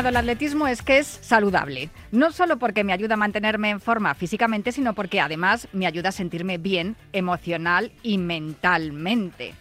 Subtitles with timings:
[0.00, 1.90] el atletismo es que es saludable.
[2.12, 6.08] No solo porque me ayuda a mantenerme en forma físicamente, sino porque además me ayuda
[6.08, 9.54] a sentirme bien emocional y mentalmente.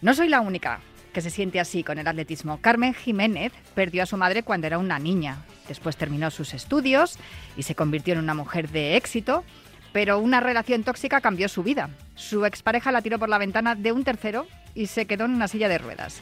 [0.00, 0.80] No soy la única
[1.12, 2.60] que se siente así con el atletismo.
[2.60, 5.38] Carmen Jiménez perdió a su madre cuando era una niña.
[5.66, 7.18] Después terminó sus estudios
[7.56, 9.44] y se convirtió en una mujer de éxito,
[9.92, 11.90] pero una relación tóxica cambió su vida.
[12.14, 15.48] Su expareja la tiró por la ventana de un tercero y se quedó en una
[15.48, 16.20] silla de ruedas.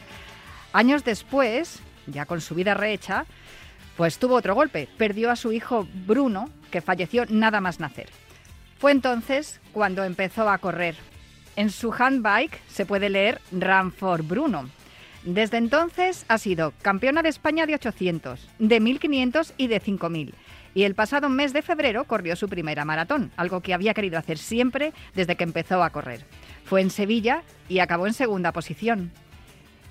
[0.73, 3.27] Años después, ya con su vida rehecha,
[3.97, 4.89] pues tuvo otro golpe.
[4.97, 8.09] Perdió a su hijo Bruno, que falleció nada más nacer.
[8.79, 10.97] Fue entonces cuando empezó a correr.
[11.55, 14.69] En su handbike se puede leer Run for Bruno.
[15.25, 20.35] Desde entonces ha sido campeona de España de 800, de 1500 y de 5000.
[20.75, 24.39] Y el pasado mes de febrero corrió su primera maratón, algo que había querido hacer
[24.39, 26.25] siempre desde que empezó a correr.
[26.65, 29.13] Fue en Sevilla y acabó en segunda posición.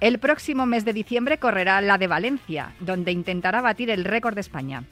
[0.02, 4.42] El próximo mes de diciembre correrá la de Valencia, donde intentará batir el récord de
[4.42, 4.84] España.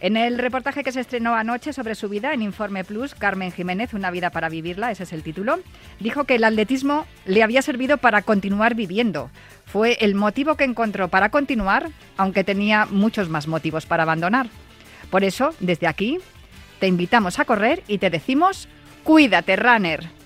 [0.00, 3.94] En el reportaje que se estrenó anoche sobre su vida en Informe Plus, Carmen Jiménez,
[3.94, 5.60] Una vida para vivirla, ese es el título,
[6.00, 9.30] dijo que el atletismo le había servido para continuar viviendo.
[9.64, 14.48] Fue el motivo que encontró para continuar, aunque tenía muchos más motivos para abandonar.
[15.08, 16.18] Por eso, desde aquí,
[16.80, 18.68] te invitamos a correr y te decimos,
[19.04, 20.17] cuídate, runner.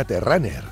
[0.00, 0.69] Cuídate Runner.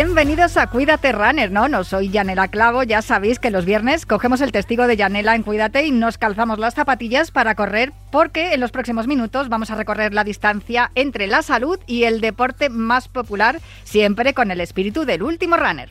[0.00, 1.66] Bienvenidos a Cuídate Runner, ¿no?
[1.66, 5.42] No soy Yanela Clavo, ya sabéis que los viernes cogemos el testigo de Yanela en
[5.42, 9.74] Cuídate y nos calzamos las zapatillas para correr porque en los próximos minutos vamos a
[9.74, 15.04] recorrer la distancia entre la salud y el deporte más popular, siempre con el espíritu
[15.04, 15.88] del último runner.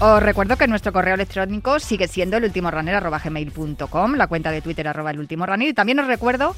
[0.00, 2.50] Os recuerdo que nuestro correo electrónico sigue siendo el
[4.16, 6.56] la cuenta de Twitter arroba el último runner y también os recuerdo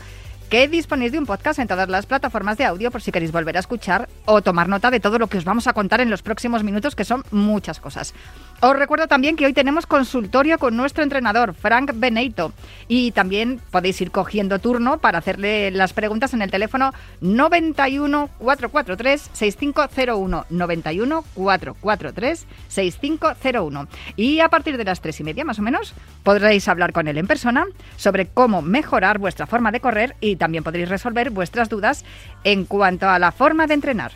[0.51, 3.57] que disponéis de un podcast en todas las plataformas de audio por si queréis volver
[3.57, 6.23] a escuchar o tomar nota de todo lo que os vamos a contar en los
[6.23, 8.15] próximos minutos, que son muchas cosas.
[8.61, 12.53] Os recuerdo también que hoy tenemos consultorio con nuestro entrenador, Frank Beneito,
[12.87, 19.31] y también podéis ir cogiendo turno para hacerle las preguntas en el teléfono 91 443
[19.33, 23.89] 6501 91 443 6501.
[24.17, 27.19] Y a partir de las tres y media más o menos podréis hablar con él
[27.19, 27.67] en persona
[27.97, 32.05] sobre cómo mejorar vuestra forma de correr y también podréis resolver vuestras dudas
[32.45, 34.13] en cuanto a la forma de entrenar.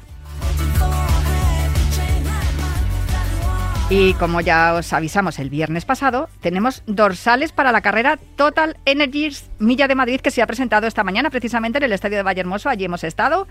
[3.89, 9.49] Y como ya os avisamos el viernes pasado, tenemos dorsales para la carrera Total Energies
[9.61, 12.69] Milla de Madrid que se ha presentado esta mañana precisamente en el Estadio de Vallehermoso.
[12.69, 13.47] Allí hemos estado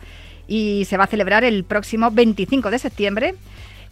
[0.45, 3.35] y se va a celebrar el próximo 25 de septiembre.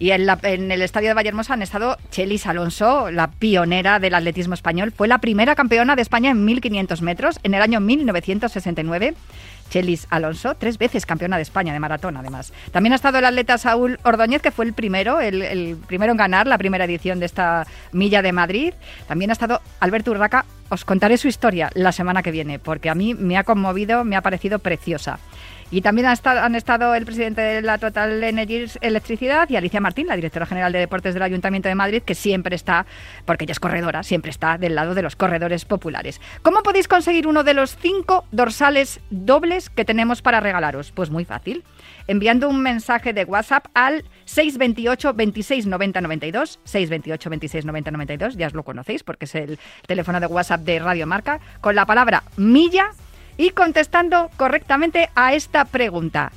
[0.04, 4.92] Y en, el estadio de Vallehermoso han estado Chelis Alonso, la pionera del atletismo español.
[4.92, 9.14] Fue la primera campeona de España en 1500 metros en el año 1969.
[9.70, 12.52] Chelis Alonso, tres veces campeona de España de maratón, además.
[12.74, 16.48] También ha estado el atleta Saúl Ordóñez, que fue el primero, el, primero en ganar
[16.48, 18.74] la primera edición de esta milla de Madrid.
[19.08, 20.44] También ha estado Alberto Urraca.
[20.68, 24.18] Os contaré su historia la semana que viene, porque a mí me ha conmovido, me
[24.18, 25.20] ha parecido preciosa.
[25.72, 30.16] Y también han estado, el presidente de la Total Energies Electricidad y Alicia Martín, la
[30.16, 32.86] directora general de deportes del Ayuntamiento de Madrid, que siempre está,
[33.26, 36.22] porque ella es corredora, siempre está del lado de los corredores populares.
[36.42, 40.92] ¿Cómo podéis conseguir uno de los cinco dorsales dobles que tenemos para regalaros?
[40.92, 41.64] Pues muy fácil.
[42.08, 48.48] Enviando un mensaje de WhatsApp al 628 26 90 92, 628 26 90 92, ya
[48.48, 52.24] os lo conocéis porque es el teléfono de WhatsApp de Radio Marca, con la palabra
[52.38, 52.92] milla
[53.38, 56.32] y contestando correctamente a esta pregunta.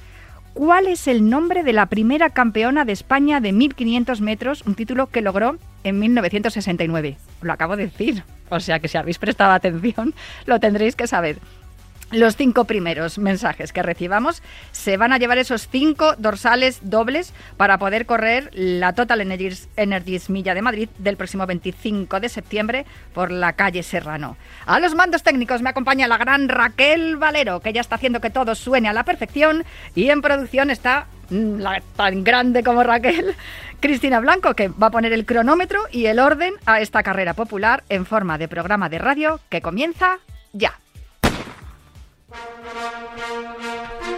[0.55, 4.63] ¿Cuál es el nombre de la primera campeona de España de 1500 metros?
[4.67, 7.19] Un título que logró en 1969.
[7.43, 8.25] Lo acabo de decir.
[8.49, 10.15] O sea que si habéis prestado atención,
[10.47, 11.39] lo tendréis que saber.
[12.11, 17.79] Los cinco primeros mensajes que recibamos se van a llevar esos cinco dorsales dobles para
[17.79, 23.55] poder correr la Total Energies, Milla de Madrid del próximo 25 de septiembre por la
[23.55, 24.37] calle Serrano.
[24.67, 28.31] A los mandos técnicos me acompaña la gran Raquel Valero, que ya está haciendo que
[28.31, 29.65] todo suene a la perfección
[29.95, 33.35] y en producción está mm, la, tan grande como Raquel,
[33.81, 37.83] Cristina Blanco, que va a poner el cronómetro y el orden a esta carrera popular
[37.89, 40.19] en forma de programa de radio que comienza
[40.53, 40.79] ya.
[42.37, 44.16] Música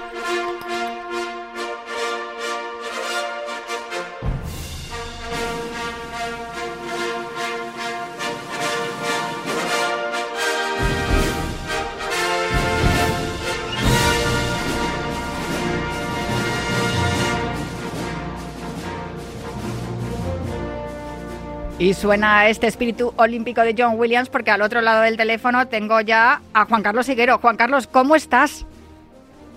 [21.79, 26.01] Y suena este espíritu olímpico de John Williams porque al otro lado del teléfono tengo
[26.01, 27.39] ya a Juan Carlos Higuero.
[27.39, 28.67] Juan Carlos, ¿cómo estás?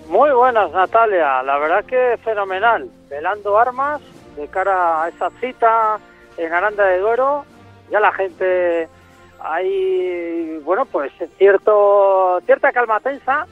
[0.08, 1.42] Muy buenas, Natalia.
[1.42, 2.88] La verdad que fenomenal.
[3.10, 4.02] Velando armas
[4.36, 5.98] de cara a esa cita
[6.38, 7.44] en Aranda de Duero.
[7.90, 8.88] Ya la gente
[9.40, 13.48] hay, bueno, pues cierto, cierta calma tensa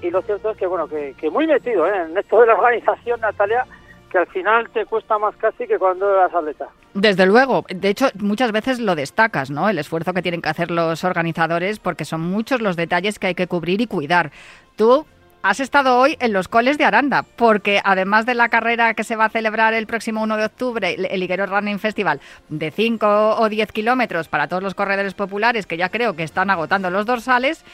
[0.00, 2.04] y lo cierto es que, bueno, que, muy metido ¿eh?
[2.08, 3.66] en esto de la organización, Natalia,
[4.12, 6.68] que al final te cuesta más casi que cuando eras atleta.
[6.92, 9.70] Desde luego, de hecho muchas veces lo destacas, ¿no?
[9.70, 13.34] El esfuerzo que tienen que hacer los organizadores porque son muchos los detalles que hay
[13.34, 14.30] que cubrir y cuidar.
[14.76, 15.06] Tú
[15.42, 19.16] has estado hoy en los coles de Aranda, porque además de la carrera que se
[19.16, 22.20] va a celebrar el próximo 1 de octubre, el Higuero Running Festival,
[22.50, 26.50] de 5 o 10 kilómetros para todos los corredores populares, que ya creo que están
[26.50, 27.64] agotando los dorsales,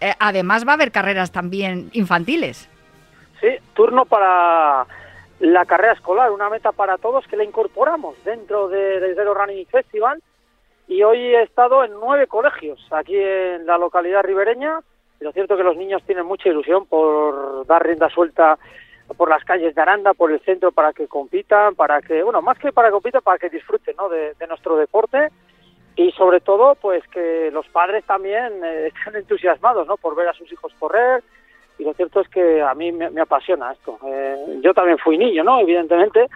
[0.00, 2.68] eh, además va a haber carreras también infantiles.
[3.40, 4.86] Sí, turno para
[5.40, 10.22] la carrera escolar, una meta para todos que la incorporamos dentro del Zero Running Festival
[10.88, 14.80] y hoy he estado en nueve colegios aquí en la localidad ribereña
[15.20, 18.58] lo cierto es que los niños tienen mucha ilusión por dar rienda suelta
[19.16, 22.58] por las calles de Aranda, por el centro para que compitan, para que, bueno, más
[22.58, 24.08] que para que compitan, para que disfruten ¿no?
[24.08, 25.28] de, nuestro deporte
[25.94, 29.96] y sobre todo pues que los padres también eh, estén entusiasmados ¿no?
[29.96, 31.22] por ver a sus hijos correr,
[31.78, 33.98] y lo cierto es que a mí me, apasiona esto.
[34.06, 35.60] Eh, yo también fui niño, ¿no?
[35.60, 36.28] Evidentemente,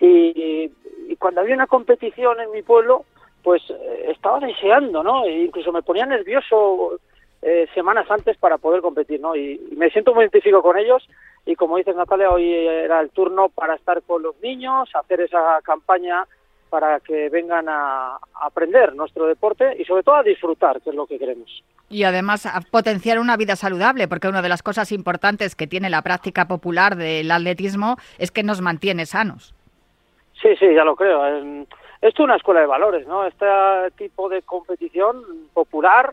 [0.00, 0.70] y,
[1.18, 3.04] cuando había una competición en mi pueblo,
[3.42, 5.24] pues eh, estaba deseando, ¿no?
[5.24, 6.98] E incluso me ponía nervioso
[7.42, 9.36] eh, semanas antes para poder competir, ¿no?
[9.36, 11.06] Y, y, me siento muy identificado con ellos
[11.46, 15.60] y como dices Natalia, hoy era el turno para estar con los niños, hacer esa
[15.62, 16.26] campaña
[16.74, 21.06] para que vengan a aprender nuestro deporte y sobre todo a disfrutar, que es lo
[21.06, 21.62] que queremos.
[21.88, 25.88] Y además a potenciar una vida saludable, porque una de las cosas importantes que tiene
[25.88, 29.54] la práctica popular del atletismo es que nos mantiene sanos.
[30.42, 31.24] Sí, sí, ya lo creo.
[32.02, 33.24] Esto es una escuela de valores, ¿no?
[33.24, 33.46] Este
[33.96, 35.22] tipo de competición
[35.52, 36.12] popular,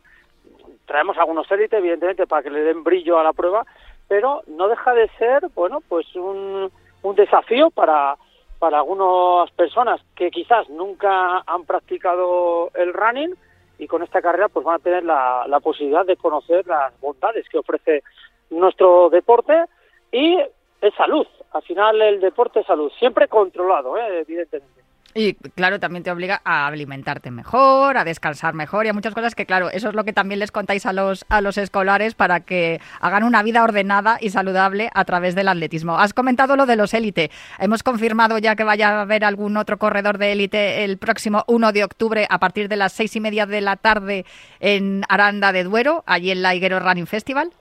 [0.86, 3.66] traemos algunos élites, evidentemente, para que le den brillo a la prueba,
[4.08, 6.70] pero no deja de ser, bueno, pues un,
[7.02, 8.16] un desafío para
[8.62, 13.34] para algunas personas que quizás nunca han practicado el running
[13.80, 17.58] y con esta carrera pues van a tener la, posibilidad de conocer las bondades que
[17.58, 18.04] ofrece
[18.52, 19.66] nuestro deporte
[20.12, 20.38] y
[20.80, 21.26] es salud.
[21.54, 24.20] Al final el deporte es salud, siempre controlado, ¿eh?
[24.20, 24.84] evidentemente.
[25.14, 29.36] Y claro, también te obliga a alimentarte mejor, a descansar mejor y a muchas cosas
[29.36, 32.42] que, claro, eso es lo que también les contáis a los, a los escolares para
[32.42, 36.00] que hagan una vida ordenada y saludable a través del atletismo.
[36.00, 37.32] Has comentado lo de los élite.
[37.60, 41.72] Hemos confirmado ya que vaya a haber algún otro corredor de élite el próximo 1
[41.72, 44.26] de octubre a partir de las seis y media de la tarde
[44.60, 47.52] en Aranda de Duero, allí en la Higuero Running Festival.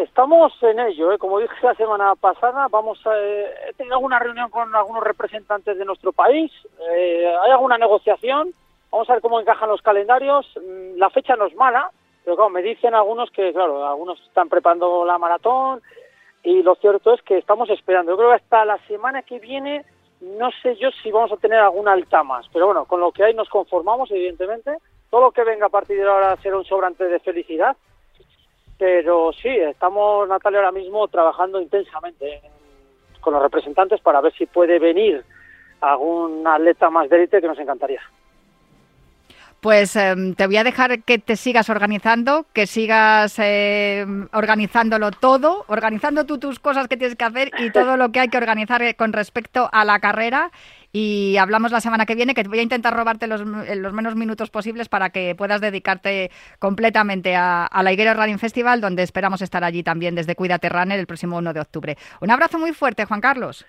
[0.00, 1.18] Estamos en ello, ¿eh?
[1.18, 5.84] como dije la semana pasada, vamos eh, he tenido alguna reunión con algunos representantes de
[5.84, 6.50] nuestro país,
[6.90, 8.54] eh, hay alguna negociación,
[8.90, 11.90] vamos a ver cómo encajan los calendarios, mm, la fecha no es mala,
[12.24, 15.82] pero claro, me dicen algunos que, claro, algunos están preparando la maratón
[16.42, 18.12] y lo cierto es que estamos esperando.
[18.12, 19.84] Yo creo que hasta la semana que viene
[20.22, 23.24] no sé yo si vamos a tener alguna alta más, pero bueno, con lo que
[23.24, 24.78] hay nos conformamos, evidentemente.
[25.10, 27.76] Todo lo que venga a partir de ahora será un sobrante de felicidad
[28.80, 32.40] pero sí, estamos, Natalia, ahora mismo trabajando intensamente
[33.20, 35.22] con los representantes para ver si puede venir
[35.82, 38.00] algún atleta más de élite que nos encantaría.
[39.60, 45.64] Pues em, te voy a dejar que te sigas organizando, que sigas em, organizándolo todo,
[45.68, 48.80] organizando tú tus cosas que tienes que hacer y todo lo que hay que organizar
[48.80, 50.50] eh, con respecto a la carrera.
[50.92, 54.50] Y hablamos la semana que viene, que voy a intentar robarte los, los menos minutos
[54.50, 59.82] posibles para que puedas dedicarte completamente a, la Higuera Running Festival, donde esperamos estar allí
[59.82, 61.96] también desde Cuídate Runner el próximo 1 de octubre.
[62.20, 63.66] Un abrazo muy fuerte, Juan Carlos.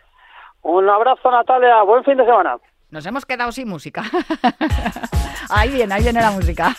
[0.63, 1.83] Un abrazo, Natalia.
[1.83, 2.57] Buen fin de semana.
[2.91, 4.03] Nos hemos quedado sin música.
[5.49, 6.75] ahí viene, ahí viene la música.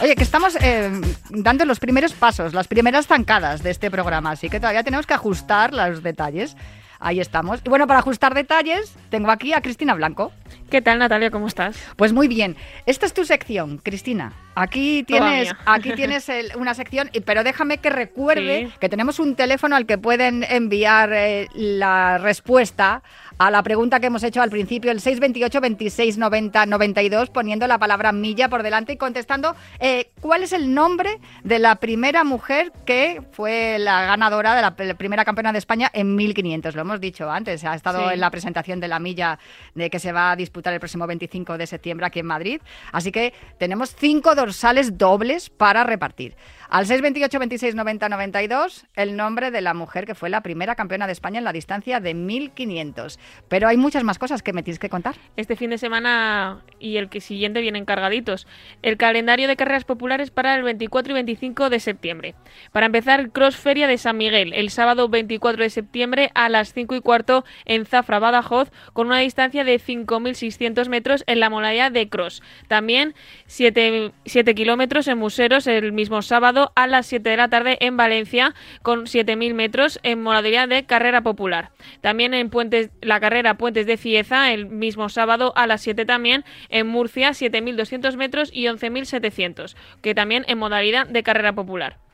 [0.00, 0.90] Oye, que estamos eh,
[1.30, 5.14] dando los primeros pasos, las primeras zancadas de este programa, así que todavía tenemos que
[5.14, 6.56] ajustar los detalles.
[7.00, 7.60] Ahí estamos.
[7.64, 10.32] Y bueno, para ajustar detalles, tengo aquí a Cristina Blanco.
[10.70, 11.30] ¿Qué tal, Natalia?
[11.30, 11.76] ¿Cómo estás?
[11.94, 12.56] Pues muy bien.
[12.86, 14.32] Esta es tu sección, Cristina.
[14.60, 19.86] Aquí tienes, aquí tienes una sección, pero déjame que recuerde que tenemos un teléfono al
[19.86, 23.04] que pueden enviar eh, la respuesta
[23.38, 27.78] a la pregunta que hemos hecho al principio, el 628 26 90 92, poniendo la
[27.78, 32.72] palabra milla por delante y contestando eh, cuál es el nombre de la primera mujer
[32.84, 36.74] que fue la ganadora de la, primera campeona de España en 1500.
[36.74, 39.38] Lo hemos dicho antes, ha estado en la presentación de la milla
[39.76, 42.60] de que se va a disputar el próximo 25 de septiembre aquí en Madrid.
[42.90, 46.34] Así que tenemos cinco dorsales dobles para repartir.
[46.70, 51.06] Al 628 26 90 92, el nombre de la mujer que fue la primera campeona
[51.06, 53.18] de España en la distancia de 1500.
[53.48, 55.14] Pero hay muchas más cosas que me tienes que contar.
[55.36, 58.46] Este fin de semana y el que siguiente vienen cargaditos.
[58.82, 62.34] El calendario de carreras populares para el 24 y 25 de septiembre.
[62.70, 66.96] Para empezar, Cross Feria de San Miguel, el sábado 24 de septiembre a las 5
[66.96, 72.10] y cuarto en Zafra, Badajoz, con una distancia de 5.600 metros en la modalidad de
[72.10, 72.42] Cross.
[72.66, 73.14] También
[73.46, 77.96] 7, 7 kilómetros en Museros el mismo sábado a las 7 de la tarde en
[77.96, 81.70] Valencia con 7.000 metros en modalidad de carrera popular.
[82.00, 86.44] También en Puentes, la carrera Puentes de Cieza el mismo sábado a las 7 también
[86.68, 92.07] en Murcia 7.200 metros y 11.700 que también en modalidad de carrera popular.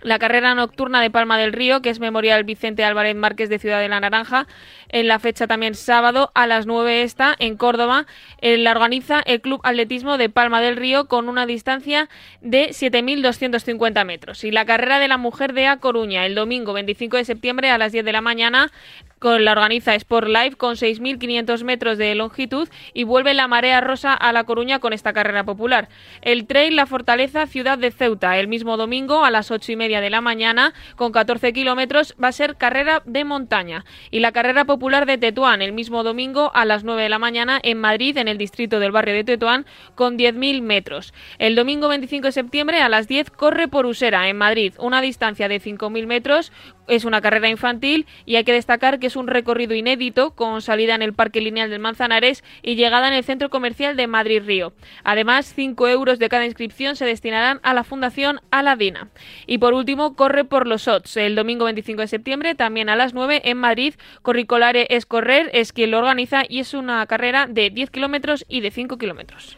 [0.00, 3.80] La carrera nocturna de Palma del Río, que es Memorial Vicente Álvarez Márquez de Ciudad
[3.80, 4.46] de la Naranja,
[4.90, 8.06] en la fecha también sábado a las 9 está en Córdoba.
[8.40, 12.08] Eh, la organiza el Club Atletismo de Palma del Río con una distancia
[12.40, 14.44] de 7.250 metros.
[14.44, 17.78] Y la carrera de la mujer de A Coruña, el domingo 25 de septiembre a
[17.78, 18.70] las 10 de la mañana,
[19.18, 24.14] con la organiza Sport Life con 6.500 metros de longitud y vuelve la marea rosa
[24.14, 25.88] a La Coruña con esta carrera popular.
[26.22, 30.00] El trail La Fortaleza Ciudad de Ceuta el mismo domingo a las 8 y media
[30.00, 34.64] de la mañana con 14 kilómetros va a ser carrera de montaña y la carrera
[34.64, 38.28] popular de Tetuán el mismo domingo a las 9 de la mañana en Madrid en
[38.28, 41.12] el distrito del barrio de Tetuán con 10.000 metros.
[41.38, 45.48] El domingo 25 de septiembre a las 10 corre por Usera en Madrid una distancia
[45.48, 46.52] de 5.000 metros
[46.88, 50.94] es una carrera infantil y hay que destacar que es un recorrido inédito con salida
[50.94, 54.72] en el Parque Lineal del Manzanares y llegada en el Centro Comercial de Madrid Río.
[55.04, 59.08] Además, 5 euros de cada inscripción se destinarán a la Fundación Aladina.
[59.46, 63.14] Y por último, corre por los OTS el domingo 25 de septiembre, también a las
[63.14, 63.94] 9 en Madrid.
[64.22, 68.60] Corricolare es correr, es quien lo organiza y es una carrera de 10 kilómetros y
[68.60, 69.56] de 5 kilómetros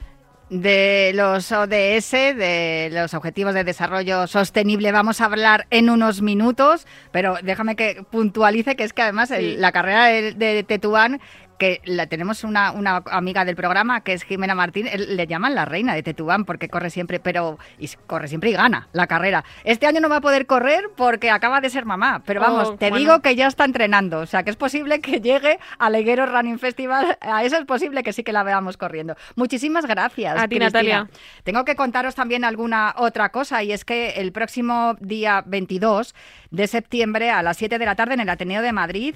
[0.51, 6.87] de los ODS, de los Objetivos de Desarrollo Sostenible, vamos a hablar en unos minutos,
[7.13, 11.21] pero déjame que puntualice que es que además la carrera de, de Tetuán
[11.61, 15.67] que la, tenemos una, una, amiga del programa que es Jimena Martín, le llaman la
[15.67, 19.45] reina de Tetuán porque corre siempre, pero y corre siempre y gana la carrera.
[19.65, 22.77] Este año no va a poder correr porque acaba de ser mamá, pero vamos, oh,
[22.77, 26.25] te digo que ya está entrenando, o sea que es posible que llegue al Leguero
[26.25, 29.15] Running Festival, a eso es posible que sí que la veamos corriendo.
[29.37, 30.41] Muchísimas gracias.
[30.41, 31.11] A ti, Natalia.
[31.45, 36.15] Tengo que contaros también alguna otra cosa y es que el próximo día 22
[36.51, 39.15] de septiembre a las 7 de la tarde en el Ateneo de Madrid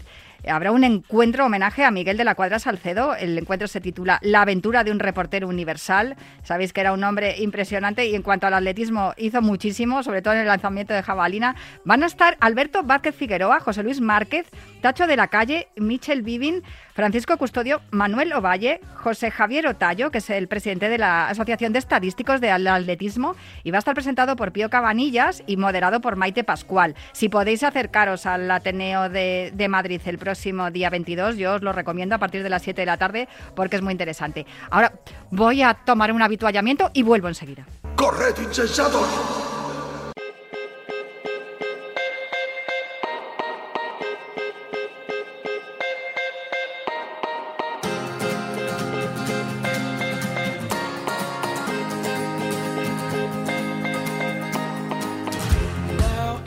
[0.48, 3.14] habrá un encuentro homenaje a Miguel de la Cuadra Salcedo.
[3.14, 6.16] El encuentro se titula La aventura de un reportero universal.
[6.42, 10.34] Sabéis que era un hombre impresionante y en cuanto al atletismo hizo muchísimo, sobre todo
[10.34, 11.56] en el lanzamiento de jabalina.
[11.84, 14.46] Van a estar Alberto Vázquez Figueroa, José Luis Márquez,
[14.80, 16.62] Tacho de la Calle, Michel Vivin,
[16.94, 21.80] Francisco Custodio, Manuel Ovalle, José Javier Otallo, que es el presidente de la Asociación de
[21.80, 26.44] Estadísticos del Atletismo, y va a estar presentado por Pío Cabanillas y moderado por Maite
[26.44, 26.94] Pascual.
[27.12, 31.36] Si podéis acercaros al Ateneo de, Madrid el próximo próximo día 22.
[31.36, 33.92] Yo os lo recomiendo a partir de las 7 de la tarde porque es muy
[33.92, 34.46] interesante.
[34.68, 34.92] Ahora
[35.30, 37.64] voy a tomar un habituallamiento y vuelvo enseguida.
[37.94, 39.53] ¡Corred, insensatos!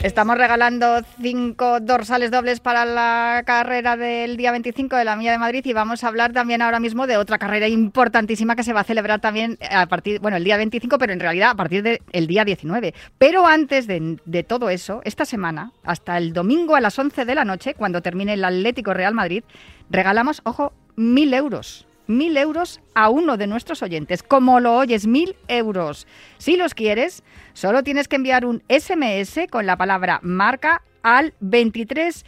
[0.03, 5.39] Estamos regalando cinco dorsales dobles para la carrera del día 25 de la Milla de
[5.39, 8.81] Madrid y vamos a hablar también ahora mismo de otra carrera importantísima que se va
[8.81, 12.27] a celebrar también a partir, bueno, el día 25, pero en realidad a partir del
[12.27, 12.93] día 19.
[13.17, 17.35] Pero antes de, de todo eso, esta semana, hasta el domingo a las 11 de
[17.35, 19.43] la noche, cuando termine el Atlético Real Madrid,
[19.89, 24.23] regalamos, ojo, mil euros mil euros a uno de nuestros oyentes.
[24.23, 26.07] Como lo oyes, mil euros.
[26.37, 27.23] Si los quieres,
[27.53, 32.25] solo tienes que enviar un SMS con la palabra marca al 23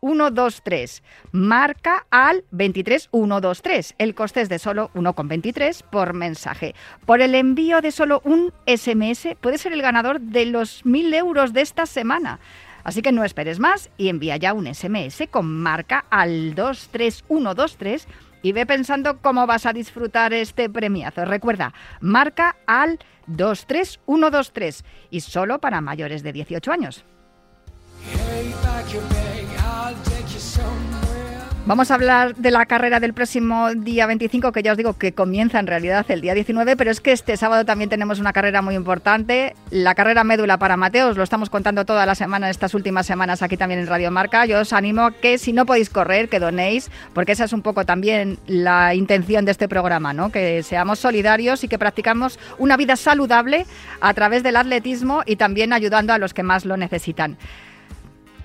[0.00, 1.02] 23123.
[1.32, 3.94] Marca al 23123.
[3.98, 6.74] El coste es de solo 1,23 por mensaje.
[7.04, 11.52] Por el envío de solo un SMS puede ser el ganador de los 1.000 euros
[11.52, 12.38] de esta semana.
[12.84, 18.06] Así que no esperes más y envía ya un SMS con marca al 23123
[18.42, 21.24] y ve pensando cómo vas a disfrutar este premiazo.
[21.24, 27.04] Recuerda, marca al 23123 y solo para mayores de 18 años.
[31.66, 35.10] Vamos a hablar de la carrera del próximo día 25, que ya os digo que
[35.10, 38.62] comienza en realidad el día 19, pero es que este sábado también tenemos una carrera
[38.62, 43.04] muy importante, la carrera médula para Mateos, lo estamos contando toda la semana, estas últimas
[43.04, 44.46] semanas aquí también en Radio Marca.
[44.46, 47.62] Yo os animo a que si no podéis correr, que donéis, porque esa es un
[47.62, 50.30] poco también la intención de este programa, ¿no?
[50.30, 53.66] Que seamos solidarios y que practicamos una vida saludable
[54.00, 57.36] a través del atletismo y también ayudando a los que más lo necesitan.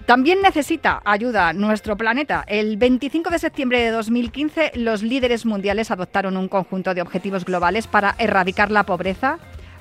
[0.05, 2.43] También necesita ayuda nuestro planeta.
[2.47, 7.87] El 25 de septiembre de 2015 los líderes mundiales adoptaron un conjunto de objetivos globales
[7.87, 9.37] para erradicar la pobreza,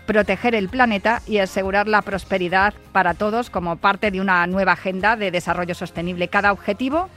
[0.06, 5.16] proteger el planeta y asegurar la prosperidad para todos como parte de una nueva agenda
[5.16, 6.28] de desarrollo sostenible.
[6.28, 7.08] Cada objetivo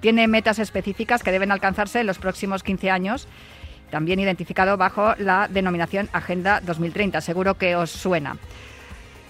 [0.00, 3.28] tiene metas específicas que deben alcanzarse en los próximos 15 años,
[3.90, 7.20] también identificado bajo la denominación Agenda 2030.
[7.20, 8.36] Seguro que os suena.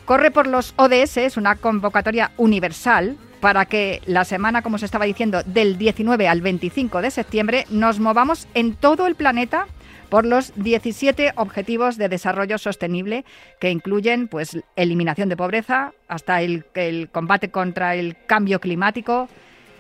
[0.09, 5.05] Corre por los ODS, es una convocatoria universal para que la semana, como se estaba
[5.05, 9.67] diciendo, del 19 al 25 de septiembre, nos movamos en todo el planeta
[10.09, 13.27] por los 17 objetivos de desarrollo sostenible
[13.61, 19.29] que incluyen pues eliminación de pobreza hasta el, el combate contra el cambio climático,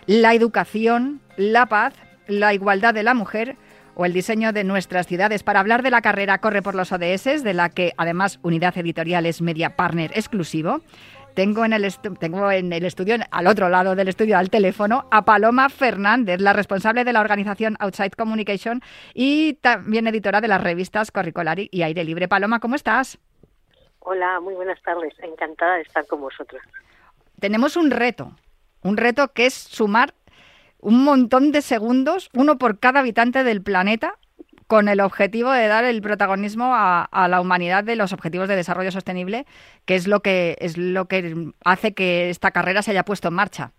[0.04, 1.94] la educación, la paz,
[2.26, 3.56] la igualdad de la mujer
[3.98, 5.42] o el diseño de nuestras ciudades.
[5.42, 9.26] Para hablar de la carrera Corre por los ODS, de la que además Unidad Editorial
[9.26, 10.80] es media partner exclusivo,
[11.34, 15.24] tengo en, el tengo en el estudio, al otro lado del estudio, al teléfono, a
[15.24, 18.82] Paloma Fernández, la responsable de la organización Outside Communication
[19.14, 22.28] y también editora de las revistas Corricolari y Aire Libre.
[22.28, 23.18] Paloma, ¿cómo estás?
[23.98, 25.12] Hola, muy buenas tardes.
[25.22, 26.62] Encantada de estar con vosotros.
[27.40, 28.32] Tenemos un reto,
[28.82, 30.14] un reto que es sumar
[30.80, 34.14] un montón de segundos, uno por cada habitante del planeta,
[34.68, 38.90] con el objetivo de dar el protagonismo a, la humanidad de los objetivos de desarrollo
[38.90, 39.46] sostenible,
[39.86, 43.34] que es lo que es lo que hace que esta carrera se haya puesto en
[43.34, 43.72] marcha.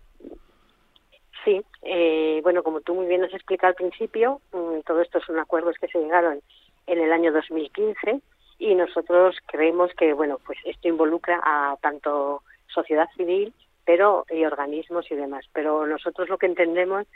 [1.44, 5.38] Sí, eh, bueno, como tú muy bien has explicado al principio, mm, todo esto son
[5.38, 6.40] acuerdos que se llegaron
[6.86, 8.20] en el año 2015
[8.58, 13.54] y nosotros creemos que, bueno, pues esto involucra a tanto sociedad civil,
[13.90, 15.44] pero y organismos y demás.
[15.52, 17.08] Pero nosotros lo que entendemos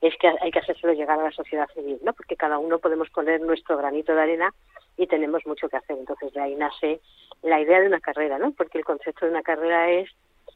[0.00, 2.12] es que hay que hacérselo llegar a la sociedad civil, ¿no?
[2.14, 4.52] Porque cada uno podemos poner nuestro granito de arena
[4.96, 5.96] y tenemos mucho que hacer.
[5.96, 7.00] Entonces de ahí nace
[7.42, 8.50] la idea de una carrera, ¿no?
[8.50, 10.10] Porque el concepto de una carrera es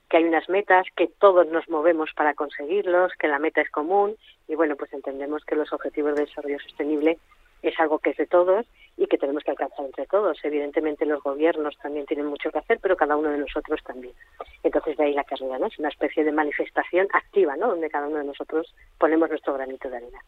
[0.08, 4.16] que hay unas metas, que todos nos movemos para conseguirlos, que la meta es común
[4.48, 7.16] y bueno, pues entendemos que los objetivos de desarrollo sostenible
[7.62, 10.38] es algo que es de todos y que tenemos que alcanzar entre todos.
[10.42, 14.14] Evidentemente los gobiernos también tienen mucho que hacer, pero cada uno de nosotros también.
[14.62, 15.66] Entonces de ahí la carrera, ¿no?
[15.66, 17.68] Es una especie de manifestación activa, ¿no?
[17.68, 20.18] Donde cada uno de nosotros ponemos nuestro granito de arena.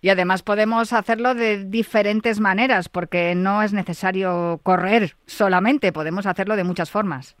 [0.00, 6.56] Y además podemos hacerlo de diferentes maneras, porque no es necesario correr solamente, podemos hacerlo
[6.56, 7.36] de muchas formas.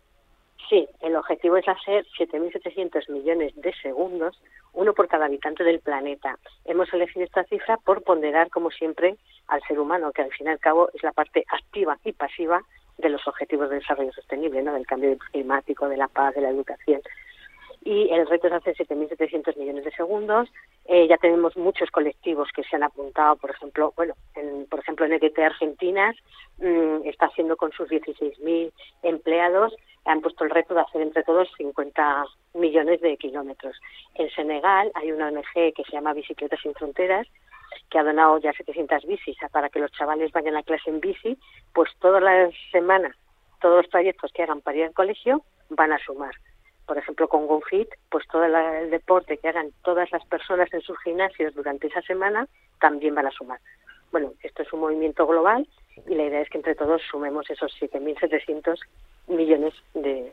[0.70, 4.40] Sí, el objetivo es hacer 7.700 millones de segundos,
[4.74, 6.38] uno por cada habitante del planeta.
[6.64, 9.16] Hemos elegido esta cifra por ponderar, como siempre,
[9.48, 12.62] al ser humano, que al fin y al cabo es la parte activa y pasiva
[12.98, 14.74] de los objetivos de desarrollo sostenible, ¿no?
[14.74, 17.00] del cambio climático, de la paz, de la educación.
[17.84, 20.48] Y el reto es hacer 7.700 millones de segundos.
[20.86, 25.04] Eh, ya tenemos muchos colectivos que se han apuntado, por ejemplo, bueno, en, por ejemplo,
[25.04, 26.16] EGT Argentinas
[26.58, 29.74] mm, está haciendo con sus 16.000 empleados
[30.04, 33.76] han puesto el reto de hacer entre todos 50 millones de kilómetros.
[34.14, 37.26] En Senegal hay una ONG que se llama Bicicletas sin Fronteras
[37.90, 41.38] que ha donado ya 700 bicis para que los chavales vayan a clase en bici,
[41.72, 43.16] pues todas las semanas,
[43.60, 46.34] todos los trayectos que hagan para ir al colegio van a sumar.
[46.86, 50.98] Por ejemplo, con GoFit, pues todo el deporte que hagan todas las personas en sus
[51.00, 52.46] gimnasios durante esa semana
[52.78, 53.58] también van a sumar.
[54.14, 55.66] Bueno, esto es un movimiento global
[56.06, 58.78] y la idea es que entre todos sumemos esos 7.700
[59.26, 60.32] millones de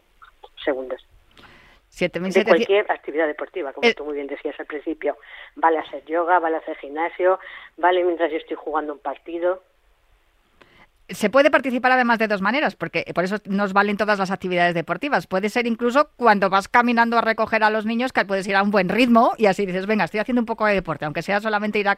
[0.63, 1.03] segundos.
[1.99, 5.17] de cualquier actividad deportiva, como eh, tú muy bien decías al principio.
[5.55, 7.39] Vale hacer yoga, vale hacer gimnasio,
[7.77, 9.63] vale mientras yo estoy jugando un partido.
[11.13, 14.73] Se puede participar además de dos maneras, porque por eso nos valen todas las actividades
[14.73, 15.27] deportivas.
[15.27, 18.63] Puede ser incluso cuando vas caminando a recoger a los niños, que puedes ir a
[18.63, 21.41] un buen ritmo y así dices, venga, estoy haciendo un poco de deporte, aunque sea
[21.41, 21.95] solamente ir a,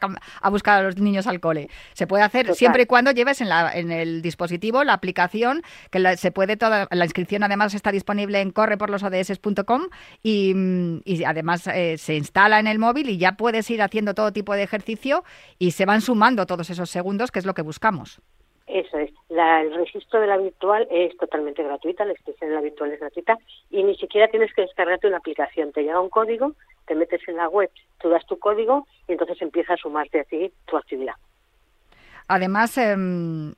[0.50, 1.68] buscar a los niños al cole.
[1.92, 6.16] Se puede hacer siempre y cuando lleves en, la, en el dispositivo la aplicación, que
[6.16, 9.82] se puede toda, la inscripción además está disponible en correporlosods.com
[10.22, 10.54] y,
[11.04, 14.54] y además eh, se instala en el móvil y ya puedes ir haciendo todo tipo
[14.54, 15.24] de ejercicio
[15.58, 18.20] y se van sumando todos esos segundos, que es lo que buscamos.
[18.74, 19.12] Eso es.
[19.28, 23.38] el registro de la virtual es totalmente gratuita, la inscripción de la virtual es gratuita
[23.70, 25.70] y ni siquiera tienes que descargarte una aplicación.
[25.70, 26.54] Te llega un código,
[26.88, 30.24] te metes en la web, tú das tu código y entonces empieza a sumarte a
[30.24, 31.14] ti tu actividad.
[32.26, 33.54] Además, em,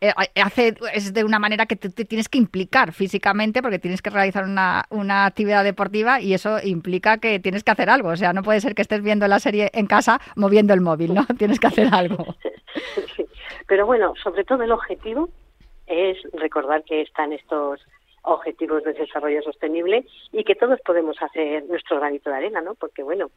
[0.00, 0.12] eh,
[0.42, 4.44] hace es de una manera que te, tienes que implicar físicamente porque tienes que realizar
[4.44, 8.08] una, una, actividad deportiva y eso implica que tienes que hacer algo.
[8.08, 11.14] O sea, no puede ser que estés viendo la serie en casa moviendo el móvil,
[11.14, 11.26] ¿no?
[11.38, 12.24] Tienes que hacer algo.
[13.68, 15.28] Pero bueno, sobre todo el objetivo
[15.86, 17.80] es recordar que están estos
[18.22, 22.74] objetivos de desarrollo sostenible y que todos podemos hacer nuestro granito de arena, ¿no?
[22.74, 23.30] Porque bueno,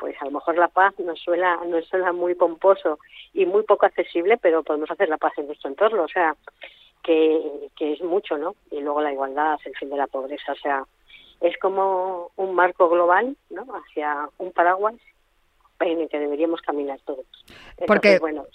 [0.00, 2.98] pues a lo mejor la paz nos suena, nos suena muy pomposo
[3.34, 6.34] y muy poco accesible, pero podemos hacer la paz en nuestro entorno, o sea,
[7.04, 8.56] que, que es mucho, ¿no?
[8.70, 10.84] Y luego la igualdad, el fin de la pobreza, o sea,
[11.42, 13.66] es como un marco global, ¿no?
[13.74, 14.94] Hacia un paraguas
[15.80, 17.26] en el que deberíamos caminar todos.
[17.86, 18.46] Porque, bueno,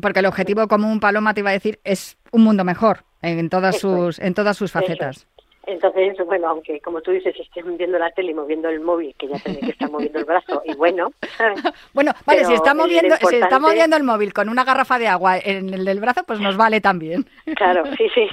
[0.00, 3.78] porque el objetivo común, Paloma, te iba a decir, es un mundo mejor en todas
[3.78, 5.26] sus en todas sus facetas.
[5.68, 9.28] Entonces, bueno, aunque como tú dices, estén viendo la tele y moviendo el móvil, que
[9.28, 11.12] ya tiene que estar moviendo el brazo, y bueno.
[11.92, 15.36] bueno, vale, si está, moviendo, si está moviendo el móvil con una garrafa de agua
[15.36, 17.26] en el del brazo, pues nos vale también.
[17.54, 18.26] Claro, sí, sí.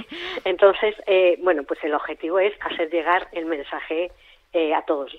[0.46, 4.10] Entonces, eh, bueno, pues el objetivo es hacer llegar el mensaje
[4.54, 5.14] eh, a todos.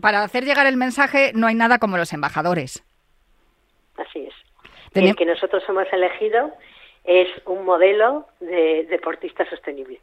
[0.00, 2.82] Para hacer llegar el mensaje no hay nada como los embajadores.
[3.96, 4.34] Así es.
[4.94, 6.50] El que nosotros hemos elegido
[7.04, 10.00] es un modelo de deportista sostenible.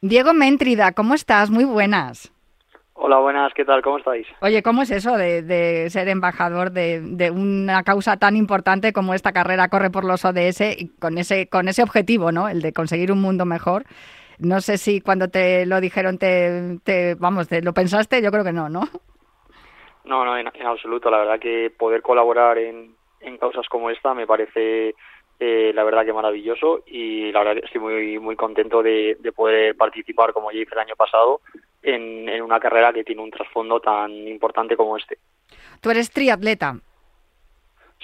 [0.00, 1.50] Diego Méntrida, ¿cómo estás?
[1.50, 2.32] Muy buenas.
[2.94, 3.82] Hola, buenas, ¿qué tal?
[3.82, 4.28] ¿Cómo estáis?
[4.40, 9.68] Oye, ¿cómo es eso de, ser embajador de, una causa tan importante como esta carrera
[9.68, 12.48] corre por los ODS y con ese, con ese objetivo, ¿no?
[12.48, 13.84] El de conseguir un mundo mejor.
[14.38, 18.44] No sé si cuando te lo dijeron te, te vamos, te lo pensaste, yo creo
[18.44, 18.82] que no, ¿no?
[20.04, 21.10] No, no, en, absoluto.
[21.10, 24.94] La verdad que poder colaborar en, en causas como esta me parece
[25.40, 30.32] eh, la verdad que maravilloso y la verdad estoy muy muy contento de, poder participar
[30.32, 31.40] como ya hice el año pasado
[31.82, 35.18] en, en, una carrera que tiene un trasfondo tan importante como este.
[35.80, 36.80] Tú eres triatleta.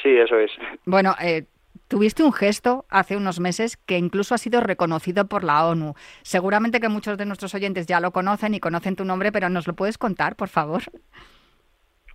[0.01, 0.53] Sí, eso es.
[0.85, 1.45] Bueno, eh,
[1.89, 5.95] tuviste un gesto hace unos meses que incluso ha sido reconocido por la ONU.
[6.23, 9.67] Seguramente que muchos de nuestros oyentes ya lo conocen y conocen tu nombre, pero ¿nos
[9.67, 10.83] lo puedes contar, por favor?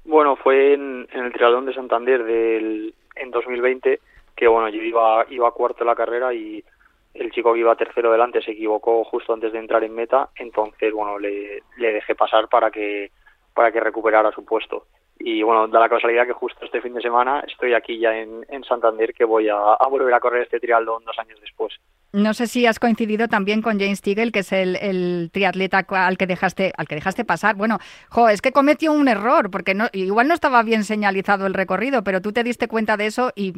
[0.04, 4.00] Bueno, fue en, el Triatlón de Santander del, en 2020
[4.40, 6.64] que bueno, yo iba, iba cuarto en la carrera y
[7.14, 10.94] el chico que iba tercero delante se equivocó justo antes de entrar en meta, entonces
[10.94, 13.12] bueno, le, le dejé pasar para que,
[13.54, 14.86] para que recuperara su puesto.
[15.20, 18.46] Y bueno, da la casualidad que justo este fin de semana estoy aquí ya en,
[18.50, 21.74] en Santander, que voy a, a volver a correr este triatlón dos años después.
[22.12, 26.26] No sé si has coincidido también con James Tigel, que es el, triatleta al que
[26.26, 27.56] dejaste, al que dejaste pasar.
[27.56, 27.78] Bueno,
[28.10, 32.04] jo, es que cometió un error, porque no, igual no estaba bien señalizado el recorrido,
[32.04, 33.54] pero tú te diste cuenta de eso y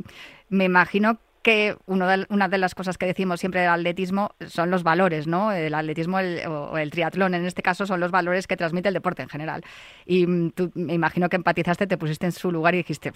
[0.50, 4.70] me imagino que uno de, una de las cosas que decimos siempre del atletismo son
[4.70, 5.52] los valores, ¿no?
[5.52, 9.22] El atletismo o el triatlón, en este caso, son los valores que transmite el deporte
[9.24, 9.64] en general.
[10.06, 13.12] Y mm, tú me imagino que empatizaste, te pusiste en su lugar y dijiste,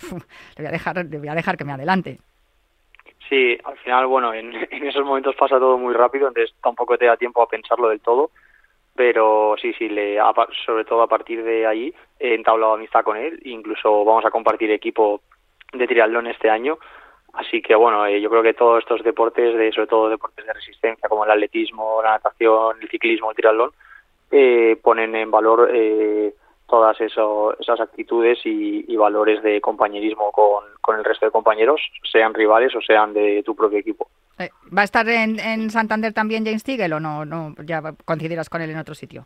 [0.58, 2.20] le voy a dejar, le voy a dejar que me adelante.
[3.30, 7.18] Sí, al final, bueno, en, esos momentos pasa todo muy rápido, entonces tampoco te da
[7.18, 8.32] tiempo a pensarlo del todo,
[8.96, 10.18] pero sí, sí, le,
[10.66, 14.72] sobre todo a partir de ahí he entablado amistad con él, incluso vamos a compartir
[14.72, 15.22] equipo
[15.74, 16.78] de triatlón este año,
[17.38, 20.54] así que bueno, eh, yo creo que todos estos deportes, de, sobre todo deportes de
[20.54, 23.72] resistencia como el atletismo, la natación, el ciclismo, el triatlón,
[24.32, 26.34] eh, ponen en valor eh,
[26.68, 31.80] todas eso, esas actitudes y, valores de compañerismo con, el resto de compañeros,
[32.12, 34.10] sean rivales o sean de tu propio equipo.
[34.40, 38.62] Eh, ¿Va a estar en, Santander también James Tigel o no, no ya coincidirás con
[38.62, 39.26] él en otro sitio?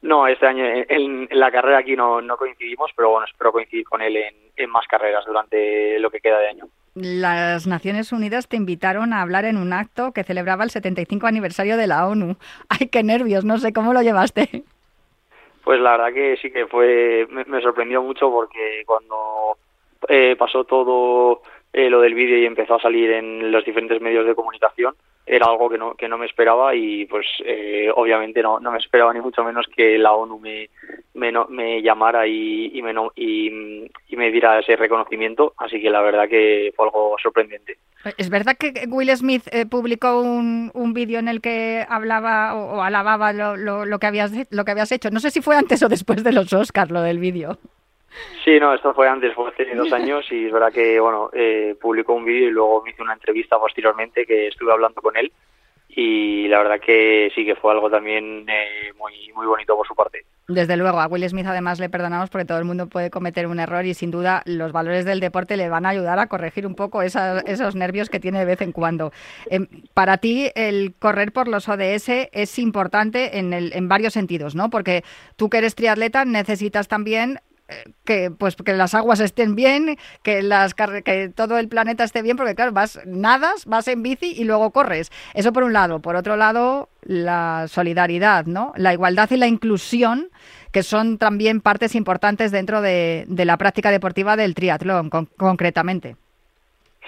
[0.00, 4.02] No, este año en, la carrera aquí no, no, coincidimos, pero bueno, espero coincidir con
[4.02, 6.64] él en, en más carreras durante lo que queda de año.
[6.94, 11.76] Las Naciones Unidas te invitaron a hablar en un acto que celebraba el 75 aniversario
[11.76, 12.36] de la ONU.
[12.68, 13.44] ¡Ay, qué nervios!
[13.44, 14.64] No sé cómo lo llevaste.
[15.64, 19.56] Pues la verdad que sí que fue, me, sorprendió mucho porque cuando
[20.08, 24.26] eh, pasó todo eh, lo del vídeo y empezó a salir en los diferentes medios
[24.26, 24.94] de comunicación,
[25.24, 28.78] era algo que no, que no me esperaba y pues eh, obviamente no, no me
[28.78, 30.68] esperaba ni mucho menos que la ONU me,
[31.14, 36.02] me, me llamara y, y, me, y, y me diera ese reconocimiento, así que la
[36.02, 37.76] verdad que fue algo sorprendente.
[38.18, 42.82] Es verdad que Will Smith eh, publicó un, un vídeo en el que hablaba o,
[42.82, 45.10] alababa lo, lo, que habías, lo que habías hecho.
[45.10, 47.58] No sé si fue antes o después de los Oscars lo del vídeo.
[48.44, 51.76] Sí, no, esto fue antes, fue hace dos años y es verdad que, bueno, eh,
[51.80, 55.32] publicó un vídeo y luego me hizo una entrevista posteriormente que estuve hablando con él
[55.94, 59.94] y la verdad que sí que fue algo también eh, muy, muy bonito por su
[59.94, 60.24] parte.
[60.48, 63.60] Desde luego, a Will Smith además le perdonamos porque todo el mundo puede cometer un
[63.60, 66.74] error y sin duda los valores del deporte le van a ayudar a corregir un
[66.74, 69.12] poco esos nervios que tiene de vez en cuando.
[69.50, 74.54] Em, para ti el correr por los ODS es importante en, el, en varios sentidos,
[74.54, 74.70] ¿no?
[74.70, 75.04] Porque
[75.36, 77.38] tú que eres triatleta necesitas también
[78.04, 82.36] que pues que las aguas estén bien, que las que todo el planeta esté bien,
[82.36, 85.10] porque claro, vas nadas, vas en bici y luego corres.
[85.34, 88.72] Eso por un lado, por otro lado, la solidaridad, ¿no?
[88.76, 90.28] La igualdad y la inclusión,
[90.72, 96.16] que son también partes importantes dentro de, la práctica deportiva del triatlón, concretamente.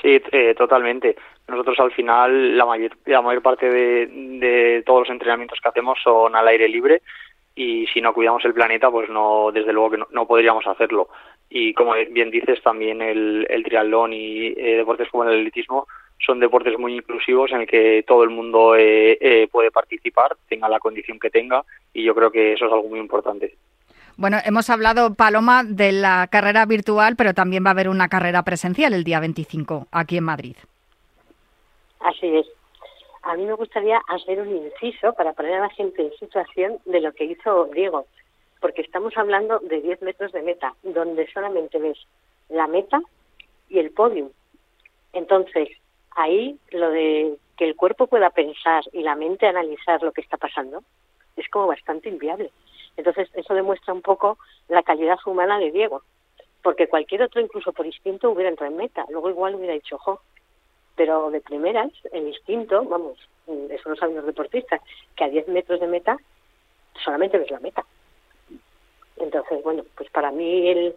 [0.03, 1.17] Sí, eh, totalmente.
[1.49, 5.99] Nosotros al final la mayor, la mayor parte de, de todos los entrenamientos que hacemos
[6.03, 7.03] son al aire libre
[7.57, 11.09] y si no cuidamos el planeta, pues no, desde luego que no, podríamos hacerlo.
[11.49, 15.87] Y como bien dices, también el, el triatlón y eh, deportes como el atletismo
[16.25, 20.69] son deportes muy inclusivos en el que todo el mundo eh, eh, puede participar, tenga
[20.69, 23.55] la condición que tenga, y yo creo que eso es algo muy importante.
[24.17, 28.43] Bueno, hemos hablado, Paloma, de la carrera virtual, pero también va a haber una carrera
[28.43, 30.57] presencial el día 25 aquí en Madrid.
[32.01, 32.47] Así es
[33.25, 37.01] a mí me gustaría hacer un inciso para poner a la gente en situación de
[37.01, 38.07] lo que hizo Diego,
[38.61, 41.99] porque estamos hablando de 10 metros de meta, donde solamente ves
[42.49, 43.01] la meta
[43.69, 44.31] y el podium.
[45.13, 45.69] Entonces,
[46.11, 50.37] ahí lo de que el cuerpo pueda pensar y la mente analizar lo que está
[50.37, 50.83] pasando
[51.37, 52.51] es como bastante inviable.
[52.97, 56.03] Entonces, eso demuestra un poco la calidad humana de Diego,
[56.63, 59.05] porque cualquier otro, incluso por instinto, hubiera entrado en meta.
[59.09, 60.21] Luego igual hubiera dicho, jo,
[60.97, 63.19] pero de primeras, el instinto, vamos,
[63.71, 64.81] eso lo saben los deportistas,
[65.17, 66.17] que a 10 metros de meta
[67.03, 67.85] solamente ves la meta.
[69.17, 70.95] Entonces, bueno, pues para mí el,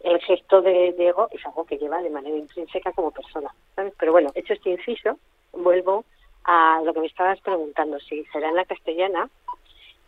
[0.00, 3.52] el gesto de Diego es algo que lleva de manera intrínseca como persona.
[3.98, 5.18] Pero bueno, hecho este inciso,
[5.52, 6.04] vuelvo
[6.44, 9.30] a lo que me estabas preguntando, si será en la castellana,